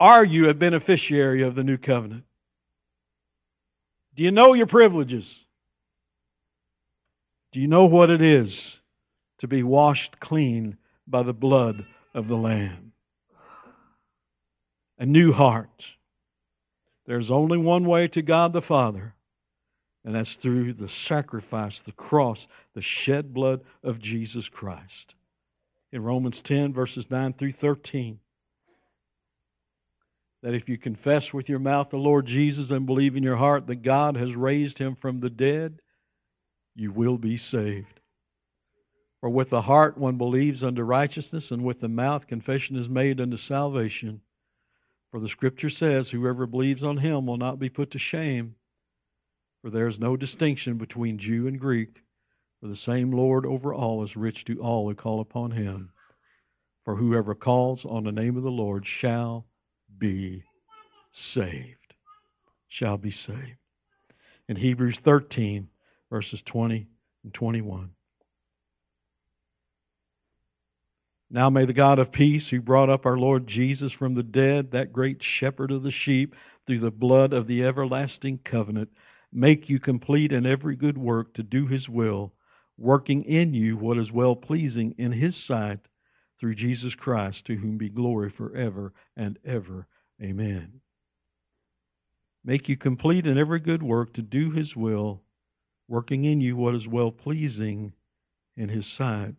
Are 0.00 0.24
you 0.24 0.48
a 0.48 0.54
beneficiary 0.54 1.42
of 1.42 1.54
the 1.54 1.62
new 1.62 1.76
covenant? 1.76 2.24
Do 4.16 4.22
you 4.22 4.30
know 4.30 4.54
your 4.54 4.66
privileges? 4.66 5.24
Do 7.52 7.60
you 7.60 7.66
know 7.66 7.86
what 7.86 8.10
it 8.10 8.22
is 8.22 8.52
to 9.40 9.48
be 9.48 9.62
washed 9.62 10.20
clean 10.20 10.76
by 11.06 11.22
the 11.24 11.32
blood 11.32 11.84
of 12.14 12.28
the 12.28 12.36
Lamb? 12.36 12.92
A 14.98 15.06
new 15.06 15.32
heart. 15.32 15.82
There's 17.06 17.30
only 17.30 17.58
one 17.58 17.86
way 17.86 18.06
to 18.08 18.22
God 18.22 18.52
the 18.52 18.62
Father, 18.62 19.14
and 20.04 20.14
that's 20.14 20.36
through 20.42 20.74
the 20.74 20.90
sacrifice, 21.08 21.74
the 21.86 21.92
cross, 21.92 22.38
the 22.74 22.82
shed 22.82 23.34
blood 23.34 23.62
of 23.82 24.00
Jesus 24.00 24.44
Christ. 24.52 25.14
In 25.90 26.02
Romans 26.04 26.36
10, 26.44 26.72
verses 26.72 27.04
9 27.10 27.34
through 27.36 27.54
13, 27.60 28.20
that 30.44 30.54
if 30.54 30.68
you 30.68 30.78
confess 30.78 31.24
with 31.34 31.48
your 31.48 31.58
mouth 31.58 31.88
the 31.90 31.96
Lord 31.96 32.26
Jesus 32.26 32.70
and 32.70 32.86
believe 32.86 33.16
in 33.16 33.24
your 33.24 33.36
heart 33.36 33.66
that 33.66 33.82
God 33.82 34.16
has 34.16 34.34
raised 34.36 34.78
him 34.78 34.96
from 35.00 35.18
the 35.18 35.30
dead, 35.30 35.80
you 36.80 36.90
will 36.90 37.18
be 37.18 37.38
saved. 37.50 38.00
For 39.20 39.28
with 39.28 39.50
the 39.50 39.60
heart 39.60 39.98
one 39.98 40.16
believes 40.16 40.62
unto 40.62 40.82
righteousness, 40.82 41.44
and 41.50 41.62
with 41.62 41.78
the 41.80 41.88
mouth 41.88 42.26
confession 42.26 42.76
is 42.76 42.88
made 42.88 43.20
unto 43.20 43.36
salvation. 43.36 44.22
For 45.10 45.20
the 45.20 45.28
Scripture 45.28 45.68
says, 45.68 46.08
Whoever 46.08 46.46
believes 46.46 46.82
on 46.82 46.96
him 46.96 47.26
will 47.26 47.36
not 47.36 47.58
be 47.58 47.68
put 47.68 47.90
to 47.90 47.98
shame. 47.98 48.54
For 49.60 49.68
there 49.68 49.88
is 49.88 49.98
no 49.98 50.16
distinction 50.16 50.78
between 50.78 51.18
Jew 51.18 51.46
and 51.48 51.60
Greek, 51.60 51.96
for 52.60 52.68
the 52.68 52.78
same 52.86 53.12
Lord 53.12 53.44
over 53.44 53.74
all 53.74 54.02
is 54.02 54.16
rich 54.16 54.42
to 54.46 54.62
all 54.62 54.88
who 54.88 54.94
call 54.94 55.20
upon 55.20 55.50
him. 55.50 55.90
For 56.86 56.96
whoever 56.96 57.34
calls 57.34 57.80
on 57.84 58.04
the 58.04 58.12
name 58.12 58.38
of 58.38 58.42
the 58.42 58.48
Lord 58.48 58.86
shall 59.00 59.44
be 59.98 60.44
saved. 61.34 61.76
Shall 62.68 62.96
be 62.96 63.14
saved. 63.26 63.58
In 64.48 64.56
Hebrews 64.56 64.96
13, 65.04 65.68
verses 66.10 66.40
20 66.46 66.86
and 67.24 67.34
21. 67.34 67.90
Now 71.30 71.48
may 71.48 71.64
the 71.64 71.72
God 71.72 72.00
of 72.00 72.10
peace, 72.10 72.48
who 72.50 72.60
brought 72.60 72.90
up 72.90 73.06
our 73.06 73.16
Lord 73.16 73.46
Jesus 73.46 73.92
from 73.92 74.14
the 74.14 74.22
dead, 74.22 74.72
that 74.72 74.92
great 74.92 75.18
shepherd 75.22 75.70
of 75.70 75.84
the 75.84 75.92
sheep, 75.92 76.34
through 76.66 76.80
the 76.80 76.90
blood 76.90 77.32
of 77.32 77.46
the 77.46 77.62
everlasting 77.62 78.40
covenant, 78.44 78.88
make 79.32 79.68
you 79.68 79.78
complete 79.78 80.32
in 80.32 80.44
every 80.44 80.74
good 80.74 80.98
work 80.98 81.32
to 81.34 81.44
do 81.44 81.68
his 81.68 81.88
will, 81.88 82.32
working 82.76 83.22
in 83.24 83.54
you 83.54 83.76
what 83.76 83.96
is 83.96 84.10
well 84.10 84.34
pleasing 84.34 84.94
in 84.98 85.12
his 85.12 85.34
sight, 85.46 85.78
through 86.40 86.54
Jesus 86.56 86.94
Christ, 86.94 87.44
to 87.44 87.54
whom 87.54 87.78
be 87.78 87.90
glory 87.90 88.30
forever 88.30 88.92
and 89.16 89.38
ever. 89.44 89.86
Amen. 90.20 90.80
Make 92.44 92.68
you 92.68 92.76
complete 92.76 93.26
in 93.26 93.38
every 93.38 93.60
good 93.60 93.82
work 93.82 94.14
to 94.14 94.22
do 94.22 94.50
his 94.50 94.74
will, 94.74 95.22
working 95.90 96.24
in 96.24 96.40
you 96.40 96.56
what 96.56 96.74
is 96.74 96.86
well 96.86 97.10
pleasing 97.10 97.92
in 98.56 98.68
his 98.68 98.86
sight. 98.96 99.34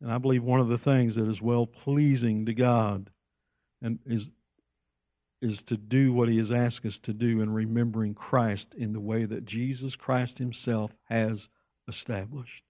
And 0.00 0.12
I 0.12 0.18
believe 0.18 0.44
one 0.44 0.60
of 0.60 0.68
the 0.68 0.78
things 0.78 1.16
that 1.16 1.28
is 1.28 1.40
well 1.40 1.66
pleasing 1.66 2.46
to 2.46 2.54
God 2.54 3.10
and 3.82 3.98
is 4.06 4.22
is 5.42 5.58
to 5.66 5.76
do 5.76 6.12
what 6.12 6.28
he 6.28 6.38
has 6.38 6.50
asked 6.50 6.84
us 6.86 6.98
to 7.02 7.12
do 7.12 7.40
in 7.42 7.52
remembering 7.52 8.14
Christ 8.14 8.66
in 8.76 8.92
the 8.92 9.00
way 9.00 9.26
that 9.26 9.44
Jesus 9.44 9.94
Christ 9.94 10.38
himself 10.38 10.90
has 11.10 11.38
established. 11.88 12.62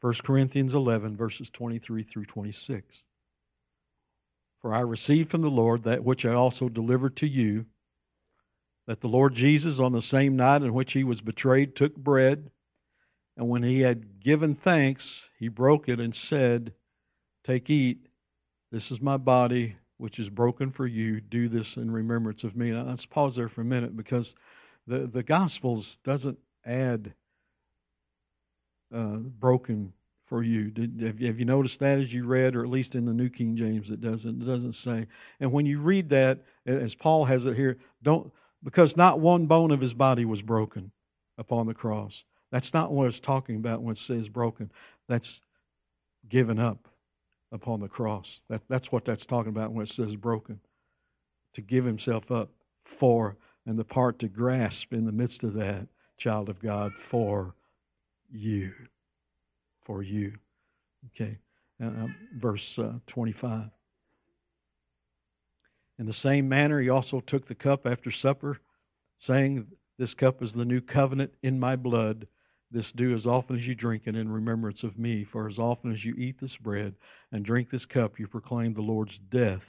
1 0.00 0.14
Corinthians 0.24 0.72
11, 0.72 1.16
verses 1.16 1.48
23 1.52 2.06
through 2.10 2.24
26. 2.24 2.82
For 4.62 4.74
I 4.74 4.80
received 4.80 5.30
from 5.30 5.42
the 5.42 5.48
Lord 5.48 5.84
that 5.84 6.02
which 6.02 6.24
I 6.24 6.32
also 6.32 6.70
delivered 6.70 7.16
to 7.18 7.26
you, 7.26 7.66
that 8.86 9.00
the 9.00 9.08
Lord 9.08 9.34
Jesus, 9.34 9.78
on 9.80 9.92
the 9.92 10.02
same 10.10 10.36
night 10.36 10.62
in 10.62 10.72
which 10.72 10.92
he 10.92 11.04
was 11.04 11.20
betrayed, 11.20 11.76
took 11.76 11.96
bread, 11.96 12.50
and 13.36 13.48
when 13.48 13.62
he 13.62 13.80
had 13.80 14.22
given 14.22 14.56
thanks, 14.64 15.02
he 15.38 15.48
broke 15.48 15.88
it 15.88 16.00
and 16.00 16.14
said, 16.30 16.72
Take, 17.46 17.68
eat, 17.68 18.06
this 18.72 18.84
is 18.90 19.00
my 19.00 19.16
body, 19.16 19.76
which 19.98 20.18
is 20.18 20.28
broken 20.28 20.72
for 20.72 20.86
you. 20.86 21.20
Do 21.20 21.48
this 21.48 21.66
in 21.76 21.90
remembrance 21.90 22.42
of 22.44 22.56
me. 22.56 22.70
Now, 22.70 22.86
let's 22.88 23.06
pause 23.06 23.34
there 23.36 23.48
for 23.48 23.60
a 23.60 23.64
minute 23.64 23.96
because 23.96 24.26
the, 24.86 25.10
the 25.12 25.22
Gospels 25.22 25.84
doesn't 26.04 26.38
add 26.64 27.12
uh, 28.94 29.16
broken 29.16 29.92
for 30.28 30.42
you. 30.42 30.70
Did, 30.70 31.00
have, 31.02 31.38
you 31.38 31.44
noticed 31.44 31.78
that 31.80 31.98
as 31.98 32.12
you 32.12 32.26
read, 32.26 32.56
or 32.56 32.64
at 32.64 32.70
least 32.70 32.94
in 32.94 33.04
the 33.04 33.12
New 33.12 33.28
King 33.28 33.56
James, 33.56 33.86
it 33.90 34.00
doesn't 34.00 34.42
it 34.42 34.46
doesn't 34.46 34.76
say. 34.84 35.06
And 35.40 35.52
when 35.52 35.66
you 35.66 35.80
read 35.80 36.08
that, 36.10 36.40
as 36.66 36.94
Paul 36.96 37.24
has 37.24 37.42
it 37.44 37.56
here, 37.56 37.78
don't 38.02 38.32
because 38.66 38.90
not 38.96 39.20
one 39.20 39.46
bone 39.46 39.70
of 39.70 39.80
his 39.80 39.94
body 39.94 40.24
was 40.24 40.42
broken 40.42 40.90
upon 41.38 41.68
the 41.68 41.72
cross. 41.72 42.12
That's 42.50 42.66
not 42.74 42.90
what 42.90 43.06
it's 43.06 43.20
talking 43.24 43.56
about 43.56 43.80
when 43.80 43.94
it 43.94 44.02
says 44.08 44.26
broken. 44.26 44.72
That's 45.08 45.28
given 46.28 46.58
up 46.58 46.88
upon 47.52 47.80
the 47.80 47.86
cross. 47.86 48.26
That, 48.50 48.62
that's 48.68 48.90
what 48.90 49.04
that's 49.06 49.24
talking 49.26 49.50
about 49.50 49.72
when 49.72 49.86
it 49.86 49.92
says 49.94 50.16
broken. 50.16 50.58
To 51.54 51.62
give 51.62 51.84
himself 51.84 52.28
up 52.32 52.50
for, 52.98 53.36
and 53.66 53.78
the 53.78 53.84
part 53.84 54.18
to 54.18 54.28
grasp 54.28 54.92
in 54.92 55.06
the 55.06 55.12
midst 55.12 55.44
of 55.44 55.54
that, 55.54 55.86
child 56.18 56.48
of 56.48 56.60
God, 56.60 56.90
for 57.08 57.54
you. 58.32 58.72
For 59.86 60.02
you. 60.02 60.32
Okay. 61.14 61.38
Uh, 61.80 62.08
verse 62.40 62.60
uh, 62.78 62.94
25. 63.06 63.70
In 65.98 66.06
the 66.06 66.14
same 66.22 66.48
manner, 66.48 66.80
he 66.80 66.88
also 66.88 67.20
took 67.20 67.48
the 67.48 67.54
cup 67.54 67.86
after 67.86 68.12
supper, 68.12 68.58
saying, 69.26 69.66
This 69.98 70.12
cup 70.14 70.42
is 70.42 70.52
the 70.52 70.64
new 70.64 70.80
covenant 70.80 71.32
in 71.42 71.58
my 71.58 71.76
blood. 71.76 72.26
This 72.70 72.86
do 72.96 73.14
as 73.16 73.26
often 73.26 73.58
as 73.58 73.64
you 73.64 73.74
drink 73.74 74.02
it 74.06 74.16
in 74.16 74.28
remembrance 74.28 74.82
of 74.82 74.98
me. 74.98 75.24
For 75.30 75.48
as 75.48 75.58
often 75.58 75.92
as 75.92 76.04
you 76.04 76.14
eat 76.16 76.36
this 76.40 76.56
bread 76.60 76.94
and 77.32 77.44
drink 77.44 77.70
this 77.70 77.84
cup, 77.86 78.18
you 78.18 78.26
proclaim 78.26 78.74
the 78.74 78.82
Lord's 78.82 79.18
death 79.30 79.62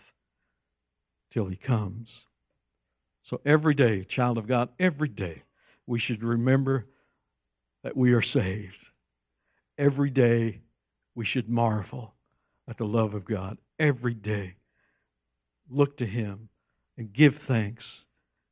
till 1.31 1.47
he 1.47 1.55
comes. 1.55 2.09
So 3.29 3.41
every 3.45 3.75
day, 3.75 4.05
child 4.05 4.37
of 4.37 4.47
God, 4.47 4.69
every 4.79 5.09
day, 5.09 5.43
we 5.85 5.99
should 5.99 6.23
remember 6.23 6.85
that 7.83 7.95
we 7.95 8.13
are 8.13 8.21
saved. 8.21 8.73
Every 9.77 10.09
day, 10.09 10.61
we 11.15 11.25
should 11.25 11.49
marvel 11.49 12.13
at 12.69 12.77
the 12.77 12.85
love 12.85 13.13
of 13.13 13.25
God. 13.25 13.57
Every 13.79 14.13
day, 14.13 14.55
look 15.69 15.97
to 15.97 16.05
Him 16.05 16.49
and 16.97 17.13
give 17.13 17.33
thanks, 17.47 17.83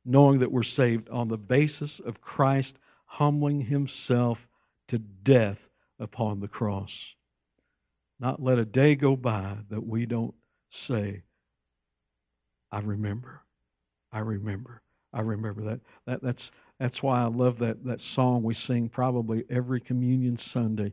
knowing 0.04 0.40
that 0.40 0.52
we're 0.52 0.62
saved 0.62 1.08
on 1.08 1.28
the 1.28 1.36
basis 1.36 1.90
of 2.06 2.20
Christ 2.20 2.72
humbling 3.06 3.60
Himself 3.60 4.38
to 4.88 4.98
death 4.98 5.58
upon 5.98 6.40
the 6.40 6.48
cross. 6.48 6.90
Not 8.18 8.42
let 8.42 8.58
a 8.58 8.64
day 8.64 8.94
go 8.94 9.16
by 9.16 9.56
that 9.70 9.86
we 9.86 10.06
don't 10.06 10.34
say, 10.88 11.22
I 12.72 12.80
remember. 12.80 13.40
I 14.12 14.20
remember. 14.20 14.82
I 15.12 15.20
remember 15.20 15.62
that. 15.64 15.80
that 16.06 16.22
that's 16.22 16.42
that's 16.78 17.02
why 17.02 17.22
I 17.22 17.26
love 17.26 17.58
that, 17.60 17.84
that 17.84 18.00
song 18.14 18.42
we 18.42 18.54
sing 18.66 18.90
probably 18.90 19.44
every 19.50 19.80
communion 19.80 20.38
Sunday. 20.52 20.92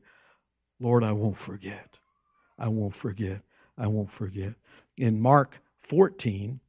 Lord, 0.79 1.03
I 1.03 1.12
won't 1.12 1.36
forget. 1.45 1.89
I 2.57 2.67
won't 2.69 2.95
forget. 3.01 3.41
I 3.77 3.88
won't 3.88 4.09
forget. 4.17 4.53
In 4.97 5.19
Mark 5.19 5.51
14, 5.93 6.60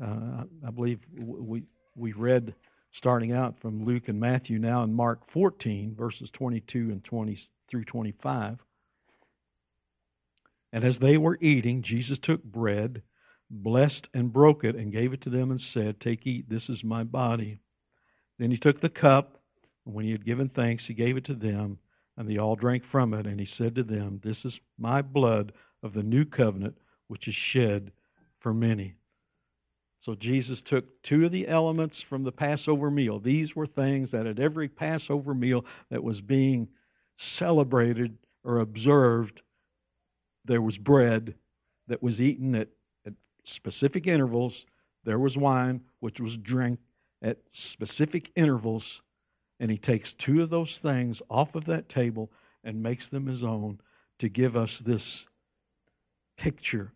uh, 0.00 0.44
I 0.64 0.70
believe 0.70 1.00
we 1.18 1.64
we 1.96 2.12
read 2.12 2.54
starting 2.92 3.32
out 3.32 3.56
from 3.60 3.84
Luke 3.84 4.04
and 4.06 4.20
Matthew 4.20 4.60
now 4.60 4.84
in 4.84 4.94
Mark 4.94 5.18
14 5.32 5.96
verses 5.98 6.30
22 6.34 6.78
and 6.78 7.02
20 7.02 7.48
through 7.68 7.84
25. 7.84 8.58
And 10.72 10.84
as 10.84 10.94
they 11.00 11.16
were 11.16 11.36
eating, 11.40 11.82
Jesus 11.82 12.16
took 12.22 12.44
bread, 12.44 13.02
blessed 13.50 14.06
and 14.14 14.32
broke 14.32 14.62
it, 14.62 14.76
and 14.76 14.92
gave 14.92 15.12
it 15.12 15.22
to 15.22 15.30
them 15.30 15.50
and 15.50 15.60
said, 15.74 16.00
Take, 16.00 16.24
eat, 16.24 16.48
this 16.48 16.68
is 16.68 16.84
my 16.84 17.02
body. 17.02 17.58
Then 18.38 18.52
he 18.52 18.56
took 18.56 18.80
the 18.80 18.88
cup, 18.88 19.40
and 19.84 19.96
when 19.96 20.04
he 20.04 20.12
had 20.12 20.24
given 20.24 20.48
thanks, 20.48 20.84
he 20.86 20.94
gave 20.94 21.16
it 21.16 21.24
to 21.24 21.34
them, 21.34 21.78
and 22.16 22.30
they 22.30 22.38
all 22.38 22.54
drank 22.54 22.84
from 22.92 23.14
it. 23.14 23.26
And 23.26 23.40
he 23.40 23.48
said 23.58 23.74
to 23.74 23.82
them, 23.82 24.20
This 24.22 24.36
is 24.44 24.54
my 24.78 25.02
blood 25.02 25.52
of 25.82 25.92
the 25.92 26.04
new 26.04 26.24
covenant, 26.24 26.76
which 27.08 27.26
is 27.26 27.34
shed 27.34 27.90
for 28.40 28.52
many. 28.52 28.96
So 30.04 30.14
Jesus 30.14 30.58
took 30.64 31.02
two 31.02 31.26
of 31.26 31.32
the 31.32 31.46
elements 31.46 31.96
from 32.08 32.24
the 32.24 32.32
Passover 32.32 32.90
meal. 32.90 33.20
These 33.20 33.54
were 33.54 33.66
things 33.66 34.10
that 34.12 34.26
at 34.26 34.38
every 34.38 34.68
Passover 34.68 35.34
meal 35.34 35.64
that 35.90 36.02
was 36.02 36.20
being 36.20 36.68
celebrated 37.38 38.16
or 38.42 38.60
observed 38.60 39.40
there 40.46 40.62
was 40.62 40.78
bread 40.78 41.34
that 41.88 42.02
was 42.02 42.18
eaten 42.18 42.54
at, 42.54 42.68
at 43.06 43.12
specific 43.56 44.06
intervals. 44.06 44.54
There 45.04 45.18
was 45.18 45.36
wine, 45.36 45.82
which 46.00 46.18
was 46.18 46.34
drank 46.42 46.78
at 47.22 47.36
specific 47.74 48.30
intervals. 48.36 48.84
And 49.58 49.70
he 49.70 49.76
takes 49.76 50.08
two 50.24 50.40
of 50.42 50.48
those 50.48 50.78
things 50.82 51.18
off 51.28 51.54
of 51.54 51.66
that 51.66 51.90
table 51.90 52.30
and 52.64 52.82
makes 52.82 53.04
them 53.10 53.26
his 53.26 53.42
own 53.42 53.80
to 54.20 54.30
give 54.30 54.56
us 54.56 54.70
this 54.86 55.02
picture 56.38 56.92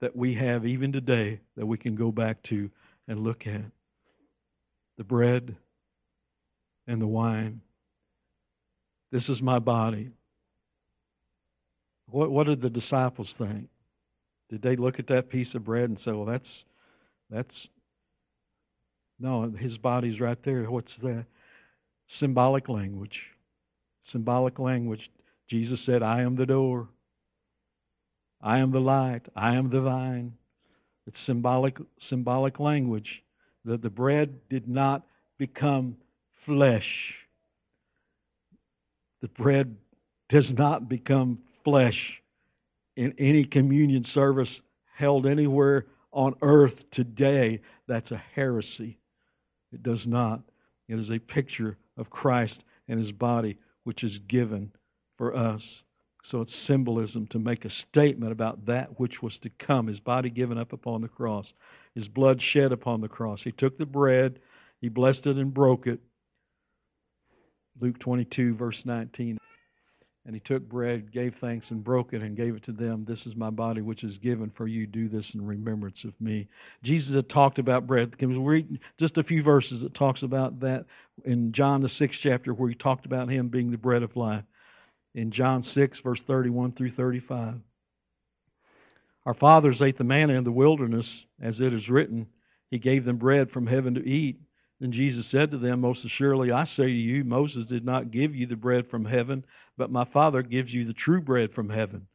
that 0.00 0.16
we 0.16 0.34
have 0.34 0.66
even 0.66 0.92
today 0.92 1.40
that 1.56 1.66
we 1.66 1.76
can 1.78 1.94
go 1.94 2.10
back 2.10 2.42
to 2.44 2.70
and 3.08 3.20
look 3.20 3.46
at. 3.46 3.62
The 4.98 5.04
bread 5.04 5.56
and 6.86 7.00
the 7.00 7.06
wine. 7.06 7.60
This 9.12 9.28
is 9.28 9.40
my 9.40 9.58
body. 9.58 10.10
What, 12.10 12.30
what 12.30 12.46
did 12.46 12.60
the 12.60 12.70
disciples 12.70 13.28
think? 13.38 13.68
Did 14.50 14.62
they 14.62 14.76
look 14.76 14.98
at 14.98 15.06
that 15.08 15.28
piece 15.28 15.54
of 15.54 15.64
bread 15.64 15.88
and 15.88 15.98
say, 16.04 16.12
well, 16.12 16.24
that's, 16.24 16.48
that's, 17.30 17.54
no, 19.18 19.50
his 19.58 19.78
body's 19.78 20.20
right 20.20 20.38
there. 20.44 20.64
What's 20.64 20.92
that? 21.02 21.24
Symbolic 22.18 22.68
language. 22.68 23.18
Symbolic 24.10 24.58
language. 24.58 25.10
Jesus 25.48 25.78
said, 25.86 26.02
I 26.02 26.22
am 26.22 26.36
the 26.36 26.46
door. 26.46 26.88
I 28.42 28.58
am 28.58 28.72
the 28.72 28.80
light. 28.80 29.22
I 29.36 29.56
am 29.56 29.70
the 29.70 29.80
vine. 29.80 30.32
It's 31.06 31.16
symbolic, 31.26 31.76
symbolic 32.08 32.58
language. 32.58 33.22
That 33.64 33.82
the 33.82 33.90
bread 33.90 34.48
did 34.48 34.68
not 34.68 35.04
become 35.38 35.96
flesh. 36.46 37.14
The 39.20 39.28
bread 39.28 39.76
does 40.30 40.46
not 40.56 40.88
become 40.88 41.40
flesh 41.64 42.20
in 42.96 43.14
any 43.18 43.44
communion 43.44 44.04
service 44.12 44.48
held 44.96 45.26
anywhere 45.26 45.86
on 46.12 46.34
earth 46.42 46.74
today, 46.92 47.60
that's 47.88 48.10
a 48.10 48.22
heresy. 48.34 48.98
It 49.72 49.82
does 49.82 50.00
not. 50.04 50.42
It 50.88 50.98
is 50.98 51.10
a 51.10 51.18
picture 51.18 51.78
of 51.96 52.10
Christ 52.10 52.56
and 52.88 53.00
his 53.00 53.12
body, 53.12 53.56
which 53.84 54.02
is 54.02 54.18
given 54.28 54.72
for 55.16 55.34
us. 55.34 55.62
So 56.30 56.42
it's 56.42 56.52
symbolism 56.66 57.26
to 57.28 57.38
make 57.38 57.64
a 57.64 57.70
statement 57.88 58.30
about 58.30 58.66
that 58.66 59.00
which 59.00 59.22
was 59.22 59.36
to 59.42 59.50
come, 59.58 59.88
his 59.88 60.00
body 60.00 60.30
given 60.30 60.58
up 60.58 60.72
upon 60.72 61.02
the 61.02 61.08
cross, 61.08 61.46
his 61.94 62.06
blood 62.06 62.40
shed 62.40 62.72
upon 62.72 63.00
the 63.00 63.08
cross. 63.08 63.40
He 63.42 63.52
took 63.52 63.78
the 63.78 63.86
bread, 63.86 64.38
he 64.80 64.88
blessed 64.88 65.26
it 65.26 65.36
and 65.36 65.52
broke 65.52 65.86
it. 65.86 66.00
Luke 67.80 67.98
22, 67.98 68.54
verse 68.56 68.78
19. 68.84 69.38
And 70.26 70.34
he 70.34 70.40
took 70.40 70.68
bread, 70.68 71.12
gave 71.12 71.34
thanks, 71.40 71.66
and 71.70 71.82
broke 71.82 72.12
it, 72.12 72.20
and 72.20 72.36
gave 72.36 72.54
it 72.54 72.64
to 72.66 72.72
them. 72.72 73.06
This 73.08 73.18
is 73.24 73.34
my 73.34 73.48
body, 73.48 73.80
which 73.80 74.04
is 74.04 74.16
given 74.18 74.52
for 74.54 74.68
you. 74.68 74.86
Do 74.86 75.08
this 75.08 75.24
in 75.32 75.44
remembrance 75.44 75.96
of 76.04 76.12
me. 76.20 76.46
Jesus 76.84 77.14
had 77.14 77.30
talked 77.30 77.58
about 77.58 77.86
bread. 77.86 78.16
Can 78.18 78.28
we 78.28 78.36
read 78.36 78.78
just 78.98 79.16
a 79.16 79.24
few 79.24 79.42
verses 79.42 79.80
that 79.80 79.94
talks 79.94 80.22
about 80.22 80.60
that 80.60 80.84
in 81.24 81.52
John 81.52 81.82
the 81.82 81.88
sixth 81.98 82.20
chapter, 82.22 82.52
where 82.52 82.68
he 82.68 82.74
talked 82.74 83.06
about 83.06 83.30
him 83.30 83.48
being 83.48 83.70
the 83.70 83.78
bread 83.78 84.02
of 84.02 84.14
life. 84.14 84.44
In 85.14 85.32
John 85.32 85.64
six, 85.74 85.98
verse 86.04 86.20
thirty-one 86.26 86.72
through 86.72 86.92
thirty-five. 86.92 87.54
Our 89.26 89.34
fathers 89.34 89.82
ate 89.82 89.98
the 89.98 90.04
manna 90.04 90.34
in 90.34 90.44
the 90.44 90.52
wilderness, 90.52 91.06
as 91.42 91.60
it 91.60 91.72
is 91.72 91.88
written. 91.88 92.26
He 92.70 92.78
gave 92.78 93.04
them 93.04 93.16
bread 93.16 93.50
from 93.50 93.66
heaven 93.66 93.94
to 93.94 94.08
eat. 94.08 94.40
Then 94.80 94.92
Jesus 94.92 95.26
said 95.30 95.50
to 95.50 95.58
them, 95.58 95.80
Most 95.80 96.04
assuredly 96.04 96.52
I 96.52 96.64
say 96.64 96.86
to 96.86 96.90
you, 96.90 97.22
Moses 97.24 97.66
did 97.66 97.84
not 97.84 98.12
give 98.12 98.34
you 98.34 98.46
the 98.46 98.56
bread 98.56 98.88
from 98.88 99.04
heaven, 99.04 99.44
but 99.76 99.90
my 99.90 100.06
Father 100.06 100.42
gives 100.42 100.72
you 100.72 100.86
the 100.86 100.94
true 100.94 101.20
bread 101.20 101.52
from 101.52 101.68
heaven. 101.68 102.06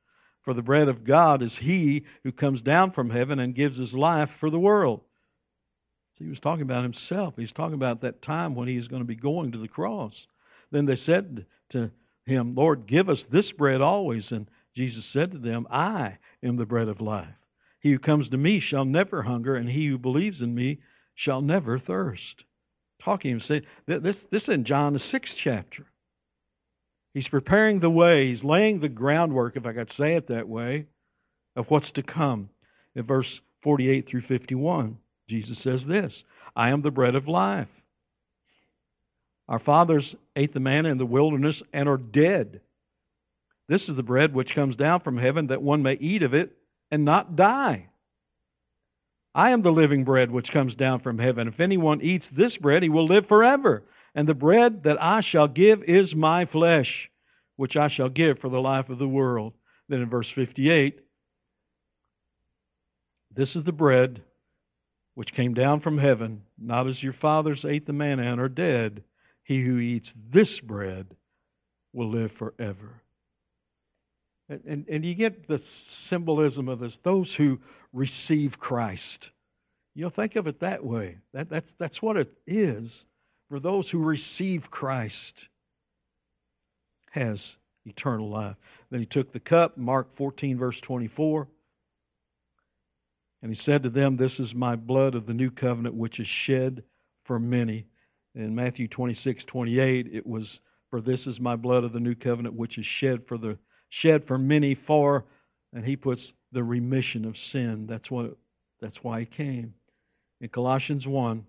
For 0.44 0.54
the 0.54 0.64
bread 0.64 0.88
of 0.88 1.04
God 1.04 1.44
is 1.44 1.52
he 1.60 2.06
who 2.24 2.32
comes 2.32 2.62
down 2.62 2.92
from 2.92 3.10
heaven 3.10 3.40
and 3.40 3.54
gives 3.54 3.78
his 3.78 3.94
life 3.94 4.30
for 4.40 4.50
the 4.50 4.60
world. 4.60 5.02
So 6.18 6.24
he 6.24 6.30
was 6.30 6.40
talking 6.40 6.64
about 6.64 6.84
himself. 6.84 7.34
He's 7.38 7.52
talking 7.52 7.76
about 7.76 8.02
that 8.02 8.22
time 8.22 8.56
when 8.56 8.68
he 8.68 8.78
is 8.78 8.88
going 8.88 9.02
to 9.02 9.08
be 9.08 9.16
going 9.16 9.52
to 9.52 9.58
the 9.58 9.68
cross. 9.68 10.14
Then 10.72 10.86
they 10.86 10.98
said 11.06 11.46
to 11.72 11.92
him, 12.26 12.56
Lord, 12.56 12.88
give 12.88 13.10
us 13.10 13.20
this 13.32 13.52
bread 13.52 13.82
always. 13.82 14.26
And 14.32 14.50
Jesus 14.76 15.04
said 15.14 15.32
to 15.32 15.38
them, 15.38 15.68
I 15.70 16.18
am 16.44 16.58
the 16.58 16.66
bread 16.66 16.88
of 16.88 17.02
life. 17.02 17.28
He 17.80 17.92
who 17.92 18.00
comes 18.00 18.30
to 18.30 18.38
me 18.38 18.60
shall 18.60 18.86
never 18.86 19.22
hunger, 19.22 19.56
and 19.56 19.70
he 19.70 19.88
who 19.88 19.98
believes 19.98 20.42
in 20.42 20.56
me 20.56 20.80
shall 21.16 21.42
never 21.42 21.80
thirst 21.80 22.44
talking 23.06 23.40
him. 23.40 23.62
This, 23.88 24.16
this 24.32 24.44
is 24.44 24.50
in 24.50 24.66
John, 24.66 24.94
the 24.94 25.02
sixth 25.12 25.34
chapter. 25.44 25.86
He's 27.14 27.28
preparing 27.28 27.80
the 27.80 27.90
way. 27.90 28.32
He's 28.32 28.44
laying 28.44 28.82
the 28.82 28.90
groundwork, 28.90 29.56
if 29.56 29.66
I 29.66 29.74
could 29.74 29.92
say 29.98 30.16
it 30.16 30.28
that 30.28 30.50
way, 30.50 30.88
of 31.56 31.68
what's 31.70 31.92
to 31.92 32.04
come. 32.04 32.50
In 32.96 33.04
verse 33.04 33.28
48 33.64 34.10
through 34.10 34.24
51, 34.24 34.98
Jesus 35.30 35.58
says 35.64 35.82
this 35.88 36.12
I 36.56 36.70
am 36.70 36.82
the 36.82 36.92
bread 36.92 37.16
of 37.16 37.28
life. 37.28 37.68
Our 39.48 39.60
fathers 39.60 40.16
ate 40.36 40.54
the 40.54 40.60
manna 40.60 40.90
in 40.90 40.98
the 40.98 41.06
wilderness 41.06 41.62
and 41.72 41.88
are 41.88 41.98
dead. 41.98 42.62
This 43.68 43.84
is 43.84 43.96
the 43.96 44.04
bread 44.04 44.34
which 44.34 44.56
comes 44.56 44.76
down 44.76 45.02
from 45.02 45.18
heaven, 45.18 45.48
that 45.48 45.62
one 45.62 45.84
may 45.84 45.94
eat 45.94 46.24
of 46.24 46.34
it 46.34 46.56
and 46.92 47.06
not 47.06 47.36
die. 47.36 47.88
I 49.34 49.52
am 49.52 49.62
the 49.62 49.72
living 49.72 50.04
bread 50.04 50.32
which 50.32 50.52
comes 50.52 50.76
down 50.76 51.02
from 51.02 51.20
heaven. 51.20 51.48
If 51.48 51.60
anyone 51.60 52.02
eats 52.02 52.26
this 52.36 52.56
bread, 52.58 52.84
he 52.84 52.90
will 52.90 53.08
live 53.08 53.28
forever. 53.28 53.84
And 54.16 54.28
the 54.28 54.34
bread 54.34 54.84
that 54.84 55.02
I 55.02 55.22
shall 55.22 55.50
give 55.50 55.84
is 55.84 56.16
my 56.16 56.46
flesh, 56.46 57.10
which 57.58 57.76
I 57.76 57.90
shall 57.90 58.10
give 58.10 58.40
for 58.40 58.50
the 58.50 58.62
life 58.62 58.90
of 58.90 58.98
the 58.98 59.08
world. 59.08 59.54
Then 59.90 60.02
in 60.02 60.10
verse 60.10 60.28
58, 60.34 61.00
this 63.36 63.56
is 63.56 63.66
the 63.66 63.74
bread 63.74 64.22
which 65.16 65.34
came 65.34 65.54
down 65.54 65.82
from 65.82 65.98
heaven, 65.98 66.44
not 66.58 66.88
as 66.88 67.04
your 67.04 67.14
fathers 67.14 67.66
ate 67.68 67.86
the 67.86 67.94
manna 67.94 68.24
and 68.24 68.40
are 68.40 68.50
dead. 68.50 69.04
He 69.46 69.64
who 69.64 69.78
eats 69.78 70.10
this 70.34 70.50
bread 70.64 71.08
will 71.94 72.12
live 72.12 72.32
forever. 72.38 73.02
And, 74.50 74.62
and, 74.68 74.88
and, 74.88 75.06
you 75.06 75.16
get 75.16 75.48
the 75.48 75.62
symbolism 76.10 76.68
of 76.68 76.80
this. 76.80 76.94
Those 77.04 77.32
who 77.36 77.60
receive 77.94 78.54
Christ. 78.60 79.02
You 79.96 80.04
know, 80.04 80.12
think 80.12 80.36
of 80.36 80.46
it 80.46 80.60
that 80.60 80.84
way. 80.84 81.18
That, 81.34 81.50
that's, 81.50 81.70
that's 81.80 82.02
what 82.02 82.18
it 82.18 82.32
is 82.46 82.90
for 83.50 83.60
those 83.60 83.88
who 83.90 84.04
receive 84.04 84.64
Christ 84.70 85.14
has 87.12 87.40
eternal 87.86 88.30
life. 88.30 88.56
Then 88.92 89.00
he 89.00 89.06
took 89.06 89.32
the 89.32 89.40
cup, 89.40 89.78
Mark 89.78 90.16
14, 90.18 90.58
verse 90.58 90.78
24. 90.84 91.48
And 93.42 93.56
he 93.56 93.62
said 93.64 93.84
to 93.84 93.90
them, 93.90 94.18
This 94.18 94.34
is 94.40 94.54
my 94.54 94.76
blood 94.76 95.16
of 95.16 95.26
the 95.26 95.34
new 95.34 95.52
covenant, 95.52 95.96
which 95.96 96.20
is 96.20 96.28
shed 96.46 96.84
for 97.26 97.40
many. 97.40 97.86
In 98.36 98.54
Matthew 98.54 98.88
26, 98.90 99.46
28, 99.46 100.08
it 100.12 100.28
was, 100.28 100.46
For 100.90 101.00
this 101.00 101.22
is 101.26 101.40
my 101.40 101.56
blood 101.56 101.84
of 101.84 101.94
the 101.94 102.00
new 102.00 102.16
covenant, 102.16 102.56
which 102.56 102.78
is 102.78 102.86
shed 102.86 103.24
for 103.28 103.38
the 103.38 103.58
shed 103.90 104.28
for 104.28 104.38
many 104.38 104.76
for, 104.76 105.24
and 105.74 105.86
he 105.86 105.96
puts 105.96 106.22
the 106.52 106.64
remission 106.64 107.26
of 107.26 107.36
sin. 107.52 107.88
That's 107.88 108.12
what 108.12 108.36
that's 108.82 108.98
why 109.02 109.22
he 109.22 109.26
came. 109.26 109.74
In 110.42 110.50
Colossians 110.50 111.08
1, 111.08 111.46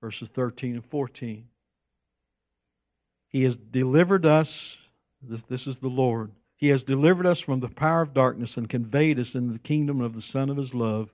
verses 0.00 0.28
13 0.34 0.74
and 0.74 0.84
14. 0.90 1.44
He 3.28 3.42
has 3.42 3.54
delivered 3.72 4.24
us, 4.24 4.48
this, 5.22 5.40
this 5.50 5.66
is 5.66 5.76
the 5.82 5.88
Lord, 5.88 6.30
He 6.56 6.68
has 6.68 6.82
delivered 6.82 7.26
us 7.26 7.40
from 7.40 7.60
the 7.60 7.68
power 7.68 8.02
of 8.02 8.14
darkness 8.14 8.50
and 8.56 8.68
conveyed 8.68 9.18
us 9.18 9.26
into 9.34 9.52
the 9.52 9.58
kingdom 9.58 10.00
of 10.00 10.14
the 10.14 10.22
Son 10.32 10.48
of 10.48 10.56
His 10.56 10.72
love, 10.72 11.10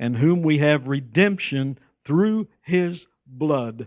and 0.00 0.16
whom 0.16 0.42
we 0.42 0.58
have 0.58 0.86
redemption 0.86 1.78
through 2.04 2.48
his 2.62 2.98
blood, 3.26 3.86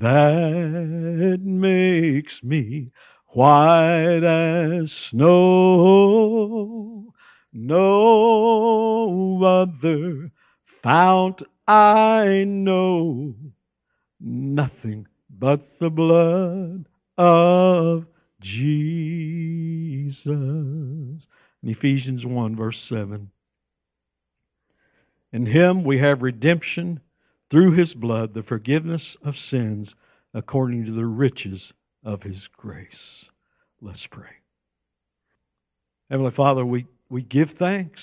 that 0.00 1.40
makes 1.42 2.32
me 2.42 2.90
white 3.28 4.24
as 4.24 4.90
snow. 5.10 7.14
No 7.52 9.42
other 9.42 10.30
fount 10.82 11.42
I 11.66 12.44
know, 12.46 13.34
nothing 14.20 15.06
but 15.30 15.66
the 15.80 15.90
blood 15.90 16.86
of 17.16 18.06
Jesus. 18.40 20.26
In 20.26 21.20
Ephesians 21.62 22.24
1, 22.24 22.56
verse 22.56 22.78
7. 22.88 23.30
In 25.32 25.46
him 25.46 25.84
we 25.84 25.98
have 25.98 26.22
redemption 26.22 27.00
through 27.50 27.72
his 27.72 27.94
blood, 27.94 28.34
the 28.34 28.42
forgiveness 28.42 29.02
of 29.24 29.34
sins 29.50 29.88
according 30.34 30.86
to 30.86 30.92
the 30.92 31.06
riches 31.06 31.60
of 32.04 32.22
his 32.22 32.38
grace. 32.56 32.86
Let's 33.82 34.06
pray. 34.10 34.28
Heavenly 36.10 36.32
Father, 36.32 36.64
we, 36.64 36.86
we 37.08 37.22
give 37.22 37.50
thanks. 37.58 38.00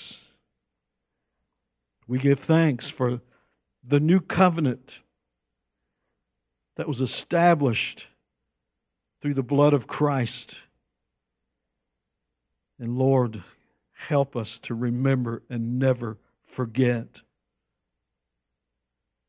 We 2.06 2.18
give 2.18 2.38
thanks 2.46 2.86
for 2.96 3.20
the 3.88 4.00
new 4.00 4.20
covenant 4.20 4.90
that 6.76 6.88
was 6.88 7.00
established 7.00 8.02
through 9.20 9.34
the 9.34 9.42
blood 9.42 9.74
of 9.74 9.86
Christ. 9.86 10.54
And 12.78 12.96
Lord, 12.96 13.42
help 14.08 14.36
us 14.36 14.48
to 14.64 14.74
remember 14.74 15.42
and 15.50 15.78
never 15.78 16.16
forget. 16.56 17.06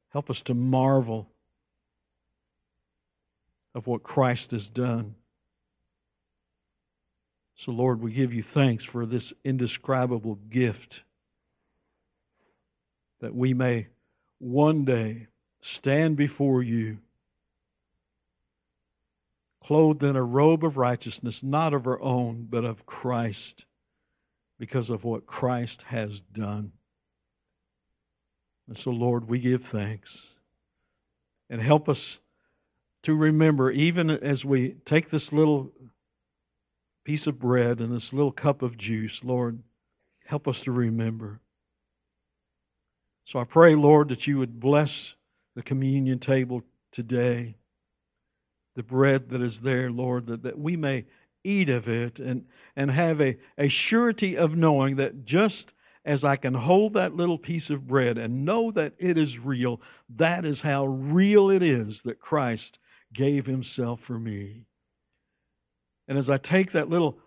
Help 0.10 0.30
us 0.30 0.42
to 0.46 0.54
marvel 0.54 1.28
of 3.76 3.88
what 3.88 4.04
Christ 4.04 4.48
has 4.52 4.66
done. 4.74 5.16
So, 7.66 7.72
Lord, 7.72 8.02
we 8.02 8.14
give 8.14 8.34
you 8.34 8.44
thanks 8.54 8.84
for 8.92 9.06
this 9.06 9.34
indescribable 9.44 10.36
gift 10.50 11.02
that 13.22 13.36
we 13.36 13.54
may 13.54 13.88
one 14.40 14.86
day 14.86 15.28
stand 15.78 16.16
before 16.16 16.64
you 16.64 16.98
clothed 19.64 20.02
in 20.02 20.16
a 20.16 20.24
robe 20.24 20.64
of 20.64 20.78
righteousness, 20.78 21.36
not 21.44 21.74
of 21.74 21.86
our 21.86 22.02
own, 22.02 22.48
but 22.50 22.64
of 22.64 22.86
Christ, 22.88 23.66
because 24.58 24.90
of 24.90 25.04
what 25.04 25.28
Christ 25.28 25.78
has 25.86 26.10
done. 26.34 26.72
And 28.70 28.78
so, 28.84 28.92
Lord, 28.92 29.28
we 29.28 29.40
give 29.40 29.62
thanks. 29.72 30.08
And 31.50 31.60
help 31.60 31.90
us 31.90 31.98
to 33.04 33.16
remember, 33.16 33.72
even 33.72 34.12
as 34.12 34.46
we 34.46 34.76
take 34.88 35.10
this 35.10 35.24
little 35.32 35.72
piece 37.04 37.26
of 37.26 37.40
bread 37.40 37.80
and 37.80 37.96
this 37.96 38.08
little 38.12 38.32
cup 38.32 38.62
of 38.62 38.78
juice, 38.78 39.20
Lord, 39.24 39.58
help 40.24 40.48
us 40.48 40.58
to 40.66 40.72
remember. 40.72 41.40
So 43.30 43.40
I 43.40 43.44
pray, 43.46 43.74
Lord, 43.74 44.10
that 44.10 44.28
you 44.28 44.38
would 44.38 44.60
bless 44.60 44.92
the 45.56 45.64
communion 45.64 46.20
table 46.20 46.62
today, 46.94 47.56
the 48.76 48.84
bread 48.84 49.30
that 49.32 49.42
is 49.42 49.56
there, 49.64 49.90
Lord, 49.90 50.28
that, 50.28 50.44
that 50.44 50.60
we 50.60 50.78
may 50.78 51.06
eat 51.44 51.70
of 51.70 51.88
it 51.88 52.20
and, 52.20 52.44
and 52.76 52.92
have 52.92 53.20
a, 53.20 53.36
a 53.58 53.70
surety 53.90 54.38
of 54.38 54.52
knowing 54.52 54.98
that 54.98 55.26
just 55.26 55.66
as 56.06 56.24
I 56.24 56.38
can 56.38 56.54
hold 56.54 56.94
that 56.94 57.16
little 57.16 57.38
piece 57.38 57.70
of 57.70 57.88
bread 57.88 58.18
and 58.18 58.46
know 58.46 58.72
that 58.72 58.94
it 58.98 59.18
is 59.18 59.38
real, 59.44 59.82
that 60.18 60.46
is 60.46 60.60
how 60.62 60.86
real 60.86 61.50
it 61.50 61.62
is 61.62 61.96
that 62.06 62.20
Christ 62.22 62.80
gave 63.14 63.46
himself 63.46 64.00
for 64.08 64.18
me. 64.18 64.66
And 66.08 66.18
as 66.18 66.30
I 66.30 66.38
take 66.38 66.74
that 66.74 66.90
little 66.90 67.18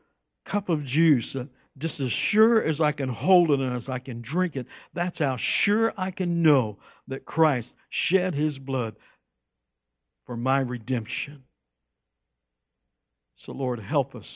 cup 0.47 0.69
of 0.69 0.85
juice, 0.85 1.37
uh, 1.37 1.45
just 1.79 2.01
as 2.01 2.11
sure 2.31 2.63
as 2.63 2.81
I 2.81 2.93
can 2.93 3.09
hold 3.09 3.51
it 3.51 3.61
and 3.61 3.77
as 3.77 3.89
I 3.89 3.99
can 3.99 4.21
drink 4.21 4.57
it, 4.57 4.67
that's 4.95 5.19
how 5.19 5.39
sure 5.65 5.93
I 5.97 6.11
can 6.11 6.43
know 6.43 6.79
that 7.09 7.25
Christ 7.25 7.69
shed 7.91 8.35
his 8.35 8.59
blood 8.59 8.95
for 10.27 10.37
my 10.37 10.59
redemption. 10.59 11.45
So, 13.45 13.53
Lord, 13.53 13.81
help 13.81 14.15
us 14.15 14.27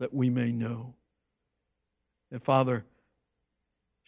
that 0.00 0.12
we 0.12 0.30
may 0.30 0.50
know. 0.52 0.94
And, 2.30 2.42
Father, 2.42 2.84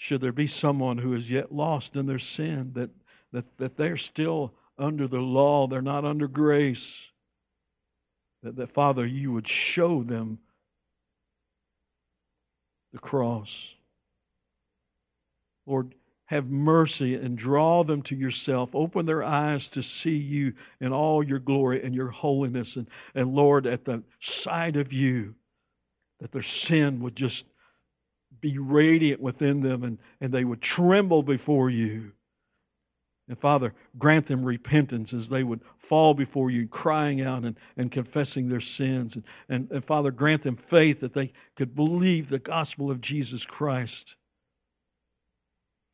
should 0.06 0.20
there 0.20 0.32
be 0.32 0.50
someone 0.60 0.98
who 0.98 1.14
is 1.14 1.24
yet 1.24 1.52
lost 1.52 1.90
in 1.94 2.06
their 2.06 2.20
sin, 2.36 2.72
that, 2.74 2.90
that, 3.32 3.44
that 3.58 3.76
they're 3.76 3.98
still 4.12 4.52
under 4.78 5.08
the 5.08 5.16
law, 5.16 5.66
they're 5.66 5.82
not 5.82 6.04
under 6.04 6.28
grace, 6.28 6.78
that, 8.42 8.56
that 8.56 8.74
Father, 8.74 9.06
you 9.06 9.32
would 9.32 9.46
show 9.74 10.02
them 10.02 10.38
the 12.92 12.98
cross. 12.98 13.48
Lord, 15.66 15.94
have 16.26 16.46
mercy 16.46 17.14
and 17.14 17.38
draw 17.38 17.84
them 17.84 18.02
to 18.02 18.14
yourself. 18.14 18.70
Open 18.74 19.06
their 19.06 19.22
eyes 19.22 19.62
to 19.74 19.82
see 20.02 20.16
you 20.16 20.52
in 20.80 20.92
all 20.92 21.22
your 21.22 21.38
glory 21.38 21.84
and 21.84 21.94
your 21.94 22.10
holiness. 22.10 22.68
And, 22.74 22.88
and 23.14 23.34
Lord, 23.34 23.66
at 23.66 23.84
the 23.84 24.02
sight 24.42 24.76
of 24.76 24.92
you, 24.92 25.34
that 26.20 26.32
their 26.32 26.44
sin 26.68 27.00
would 27.00 27.16
just 27.16 27.42
be 28.40 28.58
radiant 28.58 29.20
within 29.20 29.62
them 29.62 29.84
and, 29.84 29.98
and 30.20 30.32
they 30.32 30.44
would 30.44 30.62
tremble 30.62 31.22
before 31.22 31.70
you. 31.70 32.12
And 33.28 33.38
Father, 33.40 33.74
grant 33.98 34.28
them 34.28 34.44
repentance 34.44 35.10
as 35.12 35.28
they 35.30 35.42
would 35.42 35.60
fall 35.88 36.14
before 36.14 36.50
you, 36.50 36.68
crying 36.68 37.22
out 37.22 37.44
and, 37.44 37.56
and 37.76 37.90
confessing 37.90 38.48
their 38.48 38.62
sins. 38.76 39.12
And, 39.14 39.24
and, 39.48 39.70
and 39.70 39.84
Father, 39.84 40.10
grant 40.10 40.44
them 40.44 40.58
faith 40.70 41.00
that 41.00 41.14
they 41.14 41.32
could 41.56 41.74
believe 41.74 42.30
the 42.30 42.38
gospel 42.38 42.90
of 42.90 43.00
Jesus 43.00 43.42
Christ. 43.48 43.92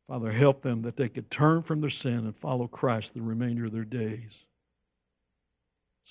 Father, 0.07 0.31
help 0.31 0.61
them 0.61 0.81
that 0.83 0.97
they 0.97 1.09
could 1.09 1.31
turn 1.31 1.63
from 1.63 1.81
their 1.81 1.89
sin 1.89 2.11
and 2.11 2.33
follow 2.41 2.67
Christ 2.67 3.09
the 3.15 3.21
remainder 3.21 3.65
of 3.65 3.71
their 3.71 3.85
days. 3.85 4.29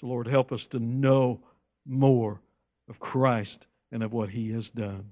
So, 0.00 0.06
Lord, 0.06 0.26
help 0.26 0.50
us 0.50 0.62
to 0.72 0.80
know 0.80 1.40
more 1.86 2.40
of 2.88 2.98
Christ 2.98 3.58
and 3.92 4.02
of 4.02 4.12
what 4.12 4.30
he 4.30 4.50
has 4.50 4.64
done. 4.74 5.04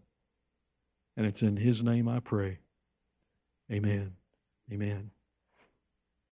And 1.20 1.28
it's 1.28 1.42
in 1.42 1.54
his 1.54 1.82
name 1.82 2.08
I 2.08 2.18
pray. 2.20 2.56
Amen. 3.70 4.12
Amen. 4.72 5.10